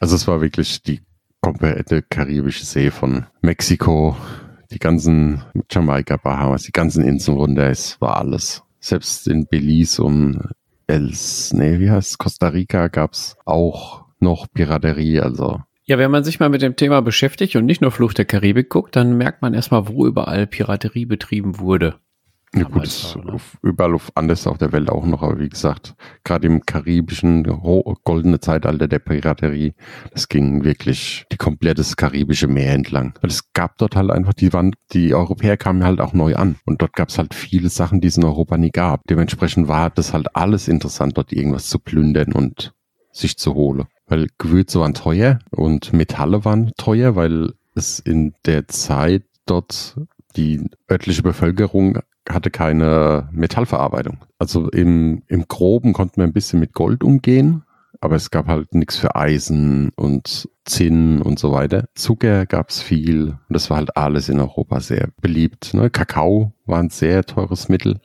also 0.00 0.16
es 0.16 0.26
war 0.26 0.40
wirklich 0.40 0.82
die 0.82 1.02
komplette 1.40 2.02
karibische 2.02 2.64
See 2.64 2.90
von 2.90 3.26
Mexiko, 3.42 4.16
die 4.70 4.78
ganzen 4.78 5.42
Jamaika, 5.70 6.16
Bahamas, 6.16 6.62
die 6.62 6.72
ganzen 6.72 7.04
Inseln 7.04 7.36
runter, 7.36 7.68
es 7.68 8.00
war 8.00 8.16
alles. 8.16 8.62
Selbst 8.80 9.28
in 9.28 9.46
Belize 9.46 10.02
und 10.02 10.40
Els, 10.86 11.52
nee, 11.52 11.78
wie 11.78 11.90
heißt 11.90 12.18
Costa 12.18 12.48
Rica 12.48 12.88
gab's 12.88 13.36
auch 13.44 14.06
noch 14.20 14.46
Piraterie, 14.52 15.20
also 15.20 15.60
ja, 15.88 15.96
wenn 15.96 16.10
man 16.10 16.22
sich 16.22 16.38
mal 16.38 16.50
mit 16.50 16.60
dem 16.60 16.76
Thema 16.76 17.00
beschäftigt 17.00 17.56
und 17.56 17.64
nicht 17.64 17.80
nur 17.80 17.90
Fluch 17.90 18.12
der 18.12 18.26
Karibik 18.26 18.68
guckt, 18.68 18.94
dann 18.94 19.16
merkt 19.16 19.40
man 19.40 19.54
erstmal, 19.54 19.88
wo 19.88 20.06
überall 20.06 20.46
Piraterie 20.46 21.06
betrieben 21.06 21.58
wurde. 21.58 21.98
Ja 22.54 22.64
gut, 22.64 22.84
ist 22.84 23.16
auf, 23.16 23.58
überall 23.62 23.94
auf 23.94 24.10
anders 24.14 24.46
auf 24.46 24.56
der 24.58 24.72
Welt 24.72 24.90
auch 24.90 25.04
noch, 25.04 25.22
aber 25.22 25.38
wie 25.38 25.48
gesagt, 25.48 25.94
gerade 26.24 26.46
im 26.46 26.64
karibischen 26.64 27.44
goldene 28.04 28.40
Zeitalter 28.40 28.88
der 28.88 28.98
Piraterie, 28.98 29.74
das 30.12 30.28
ging 30.28 30.64
wirklich 30.64 31.26
die 31.32 31.36
komplettes 31.36 31.96
karibische 31.96 32.48
Meer 32.48 32.72
entlang. 32.72 33.14
Weil 33.20 33.30
es 33.30 33.52
gab 33.52 33.76
dort 33.78 33.96
halt 33.96 34.10
einfach, 34.10 34.34
die 34.34 34.52
waren, 34.52 34.74
die 34.92 35.14
Europäer 35.14 35.56
kamen 35.56 35.84
halt 35.84 36.00
auch 36.00 36.12
neu 36.12 36.36
an 36.36 36.56
und 36.64 36.82
dort 36.82 36.94
gab 36.94 37.08
es 37.08 37.18
halt 37.18 37.34
viele 37.34 37.68
Sachen, 37.70 38.00
die 38.00 38.08
es 38.08 38.16
in 38.16 38.24
Europa 38.24 38.58
nie 38.58 38.70
gab. 38.70 39.02
Dementsprechend 39.08 39.68
war 39.68 39.90
das 39.90 40.12
halt 40.12 40.34
alles 40.34 40.68
interessant, 40.68 41.16
dort 41.16 41.32
irgendwas 41.32 41.68
zu 41.68 41.78
plündern 41.78 42.32
und 42.32 42.74
sich 43.12 43.38
zu 43.38 43.54
holen 43.54 43.86
weil 44.08 44.28
Gewürze 44.38 44.80
waren 44.80 44.94
teuer 44.94 45.38
und 45.50 45.92
Metalle 45.92 46.44
waren 46.44 46.72
teuer, 46.76 47.14
weil 47.14 47.52
es 47.74 48.00
in 48.00 48.34
der 48.46 48.66
Zeit 48.68 49.22
dort 49.46 49.96
die 50.36 50.68
örtliche 50.90 51.22
Bevölkerung 51.22 51.98
hatte 52.28 52.50
keine 52.50 53.28
Metallverarbeitung. 53.32 54.18
Also 54.38 54.68
im, 54.70 55.22
im 55.28 55.46
Groben 55.48 55.92
konnten 55.92 56.18
wir 56.18 56.24
ein 56.24 56.32
bisschen 56.32 56.60
mit 56.60 56.74
Gold 56.74 57.02
umgehen, 57.02 57.62
aber 58.00 58.16
es 58.16 58.30
gab 58.30 58.46
halt 58.46 58.74
nichts 58.74 58.96
für 58.96 59.16
Eisen 59.16 59.90
und 59.96 60.48
Zinn 60.64 61.22
und 61.22 61.38
so 61.38 61.52
weiter. 61.52 61.88
Zucker 61.94 62.44
gab 62.44 62.68
es 62.68 62.82
viel 62.82 63.38
und 63.48 63.54
das 63.54 63.70
war 63.70 63.78
halt 63.78 63.96
alles 63.96 64.28
in 64.28 64.40
Europa 64.40 64.80
sehr 64.80 65.08
beliebt. 65.20 65.72
Ne? 65.72 65.88
Kakao 65.90 66.52
war 66.66 66.80
ein 66.80 66.90
sehr 66.90 67.24
teures 67.24 67.68
Mittel. 67.68 68.00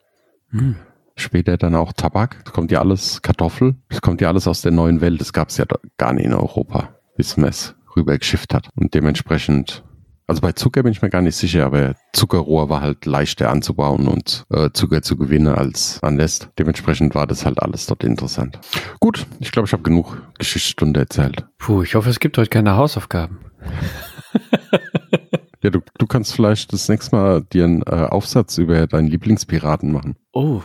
Hm. 0.50 0.76
Später 1.16 1.58
dann 1.58 1.76
auch 1.76 1.94
Tabak. 1.94 2.44
Das 2.44 2.54
kommt 2.54 2.72
ja 2.72 2.80
alles, 2.80 3.22
Kartoffel. 3.22 3.76
Das 3.90 4.02
kommt 4.02 4.22
ja 4.22 4.30
alles 4.30 4.48
aus 4.48 4.62
der 4.62 4.72
neuen 4.72 5.02
Welt. 5.02 5.22
Das 5.22 5.34
gab 5.34 5.50
es 5.50 5.58
ja 5.58 5.66
gar 5.98 6.14
nicht 6.14 6.26
in 6.26 6.34
Europa, 6.34 6.90
bis 7.16 7.38
man 7.38 7.50
es 7.50 7.76
rübergeschifft 7.96 8.54
hat. 8.54 8.70
Und 8.76 8.94
dementsprechend 8.94 9.84
also 10.26 10.42
bei 10.42 10.54
Zucker 10.54 10.84
bin 10.84 10.94
ich 10.94 11.02
mir 11.02 11.10
gar 11.10 11.22
nicht 11.22 11.36
sicher, 11.36 11.66
aber 11.66 11.96
Zuckerrohr 12.14 12.70
war 12.70 12.82
halt 12.82 13.06
leichter 13.06 13.50
anzubauen 13.50 14.08
und 14.08 14.46
äh, 14.50 14.70
Zucker 14.74 15.02
zu 15.02 15.18
gewinnen 15.18 15.54
als 15.54 16.02
an 16.02 16.16
Nest. 16.16 16.50
Dementsprechend 16.58 17.14
war 17.14 17.28
das 17.28 17.46
halt 17.46 17.62
alles 17.62 17.88
dort 17.88 18.04
interessant. 18.04 18.60
Gut, 19.00 19.26
ich 19.40 19.52
glaube, 19.52 19.68
ich 19.68 19.74
habe 19.74 19.84
genug 19.84 20.22
Geschichtsstunde 20.40 21.02
erzählt. 21.02 21.46
Puh, 21.58 21.84
ich 21.84 21.96
hoffe, 21.96 22.10
es 22.10 22.20
gibt 22.20 22.38
heute 22.38 22.50
keine 22.50 22.78
Hausaufgaben. 22.78 23.40
ja, 25.62 25.70
du, 25.70 25.82
du 25.98 26.08
kannst 26.08 26.34
vielleicht 26.34 26.72
das 26.72 26.88
nächste 26.88 27.16
Mal 27.16 27.42
dir 27.42 27.66
einen 27.66 27.82
äh, 27.82 28.08
Aufsatz 28.10 28.58
über 28.58 28.88
deinen 28.88 29.08
Lieblingspiraten 29.08 29.92
machen. 29.92 30.16
Oh. 30.32 30.62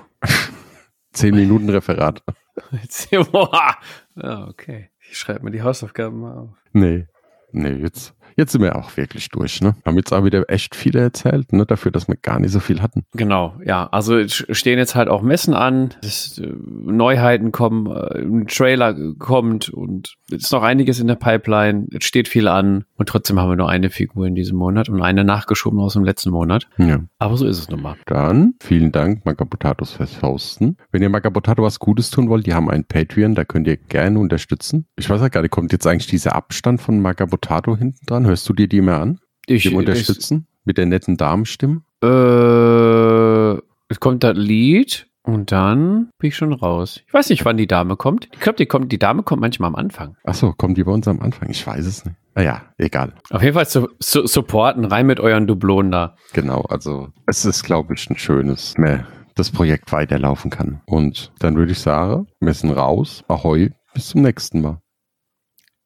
Zehn 1.13 1.35
Minuten 1.35 1.69
Referat. 1.71 2.23
ja, 3.11 4.47
okay. 4.49 4.91
Ich 5.11 5.19
schreibe 5.19 5.45
mir 5.45 5.51
die 5.51 5.63
Hausaufgaben 5.63 6.21
mal 6.21 6.37
auf. 6.37 6.51
Nee. 6.73 7.07
Nee, 7.53 7.73
jetzt 7.73 8.15
Jetzt 8.39 8.53
sind 8.53 8.63
wir 8.63 8.77
auch 8.77 8.97
wirklich 8.97 9.31
durch, 9.31 9.61
ne? 9.61 9.75
Haben 9.85 9.97
jetzt 9.97 10.13
auch 10.13 10.25
wieder 10.25 10.49
echt 10.49 10.77
viele 10.77 11.01
erzählt, 11.01 11.53
ne? 11.53 11.67
Dafür, 11.67 11.91
dass 11.91 12.07
wir 12.07 12.15
gar 12.15 12.39
nicht 12.39 12.53
so 12.53 12.61
viel 12.61 12.81
hatten. 12.81 13.05
Genau, 13.15 13.57
ja. 13.65 13.89
Also 13.89 14.29
stehen 14.29 14.79
jetzt 14.79 14.95
halt 14.95 15.09
auch 15.09 15.23
Messen 15.23 15.55
an, 15.55 15.93
dass, 16.03 16.39
äh, 16.39 16.47
Neuheiten 16.47 17.51
kommen, 17.51 17.89
äh, 17.89 18.21
ein 18.21 18.47
Trailer 18.47 18.95
kommt 19.19 19.71
und 19.71 20.15
es 20.31 20.45
ist 20.45 20.53
noch 20.53 20.63
einiges 20.63 21.01
in 21.01 21.09
der 21.09 21.17
Pipeline. 21.17 21.89
Es 21.93 22.05
steht 22.05 22.29
viel 22.29 22.47
an 22.47 22.85
und 22.99 23.09
trotzdem 23.09 23.39
haben 23.39 23.49
wir 23.49 23.57
nur 23.57 23.69
eine 23.69 23.91
Figur 23.91 24.27
in 24.27 24.35
diesem 24.35 24.59
Monat 24.59 24.89
und 24.89 25.01
eine 25.01 25.23
nachgeschoben 25.23 25.79
aus 25.79 25.93
dem 25.93 26.05
letzten 26.05 26.31
Monat. 26.31 26.69
Ja. 26.79 27.01
Aber 27.19 27.37
so 27.37 27.47
ist 27.47 27.59
es 27.59 27.69
nun 27.69 27.81
mal. 27.81 27.97
Dann 28.07 28.55
vielen 28.61 28.91
Dank, 28.91 29.25
Magabotatos 29.25 29.93
fürs 29.93 30.21
Hosten. 30.21 30.77
Wenn 30.91 31.03
ihr 31.03 31.09
Magabotato 31.09 31.63
was 31.63 31.79
Gutes 31.79 32.11
tun 32.11 32.29
wollt, 32.29 32.47
die 32.47 32.55
haben 32.55 32.69
einen 32.69 32.85
Patreon, 32.85 33.37
da 33.37 33.45
könnt 33.45 33.69
ihr 33.69 33.77
gerne 33.77 34.19
unterstützen. 34.19 34.87
Ich 34.97 35.09
weiß 35.09 35.21
ja 35.21 35.29
gar 35.29 35.43
nicht, 35.43 35.53
kommt 35.53 35.71
jetzt 35.71 35.87
eigentlich 35.87 36.09
dieser 36.09 36.35
Abstand 36.35 36.81
von 36.81 37.01
Magabotato 37.01 37.77
hinten 37.77 38.05
dran? 38.05 38.27
Hörst 38.27 38.49
du 38.49 38.53
dir 38.53 38.67
die 38.67 38.81
mehr 38.81 39.01
an? 39.01 39.21
Ich, 39.47 39.63
die 39.63 39.75
unterstützen? 39.75 40.49
Ich, 40.49 40.67
mit 40.67 40.79
der 40.79 40.87
netten 40.87 41.17
Damenstimme? 41.17 41.83
Äh, 42.03 43.63
es 43.89 44.01
kommt 44.01 44.25
das 44.25 44.37
Lied 44.37 45.08
und 45.29 45.53
dann 45.53 46.09
bin 46.19 46.29
ich 46.29 46.37
schon 46.37 46.55
raus. 46.55 47.03
Ich 47.07 47.13
weiß 47.13 47.29
nicht, 47.29 47.45
wann 47.45 47.59
die 47.59 47.67
Dame 47.67 47.97
kommt. 47.97 48.31
Ich 48.33 48.41
glaube, 48.41 48.57
die, 48.57 48.65
kommt, 48.65 48.91
die 48.91 48.99
Dame 48.99 49.23
kommt 49.23 49.43
manchmal 49.43 49.69
am 49.69 49.75
Anfang. 49.75 50.17
Achso, 50.25 50.55
kommt 50.55 50.79
die 50.79 50.85
bei 50.85 50.91
uns 50.91 51.07
am 51.07 51.21
Anfang? 51.21 51.51
Ich 51.51 51.67
weiß 51.67 51.85
es 51.85 52.07
nicht. 52.07 52.17
Naja, 52.35 52.63
egal. 52.79 53.13
Auf 53.29 53.43
jeden 53.43 53.53
Fall 53.53 53.67
su 53.67 53.89
su 54.01 54.27
supporten, 54.27 54.87
rein 54.87 55.07
mit 55.07 55.21
euren 55.21 55.47
Dublonen 55.47 55.93
da. 55.93 56.17
Genau, 56.33 56.63
also 56.63 57.09
es 57.27 57.45
ist, 57.45 57.63
glaube 57.63 57.93
ich, 57.93 58.09
ein 58.09 58.17
schönes, 58.17 58.79
mehr 58.79 59.07
das 59.35 59.51
Projekt 59.51 59.93
weiterlaufen 59.93 60.51
kann. 60.51 60.81
Und 60.87 61.31
dann 61.41 61.57
würde 61.57 61.73
ich 61.73 61.81
sagen, 61.81 62.27
wir 62.41 62.55
sind 62.55 62.71
raus. 62.71 63.23
Ahoi, 63.29 63.73
bis 63.93 64.09
zum 64.09 64.23
nächsten 64.23 64.63
Mal. 64.63 64.81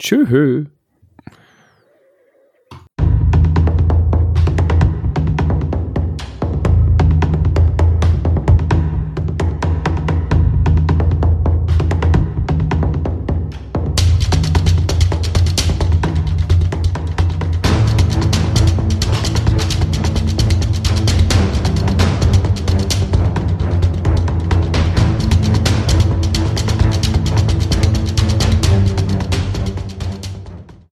Tschüss. 0.00 0.68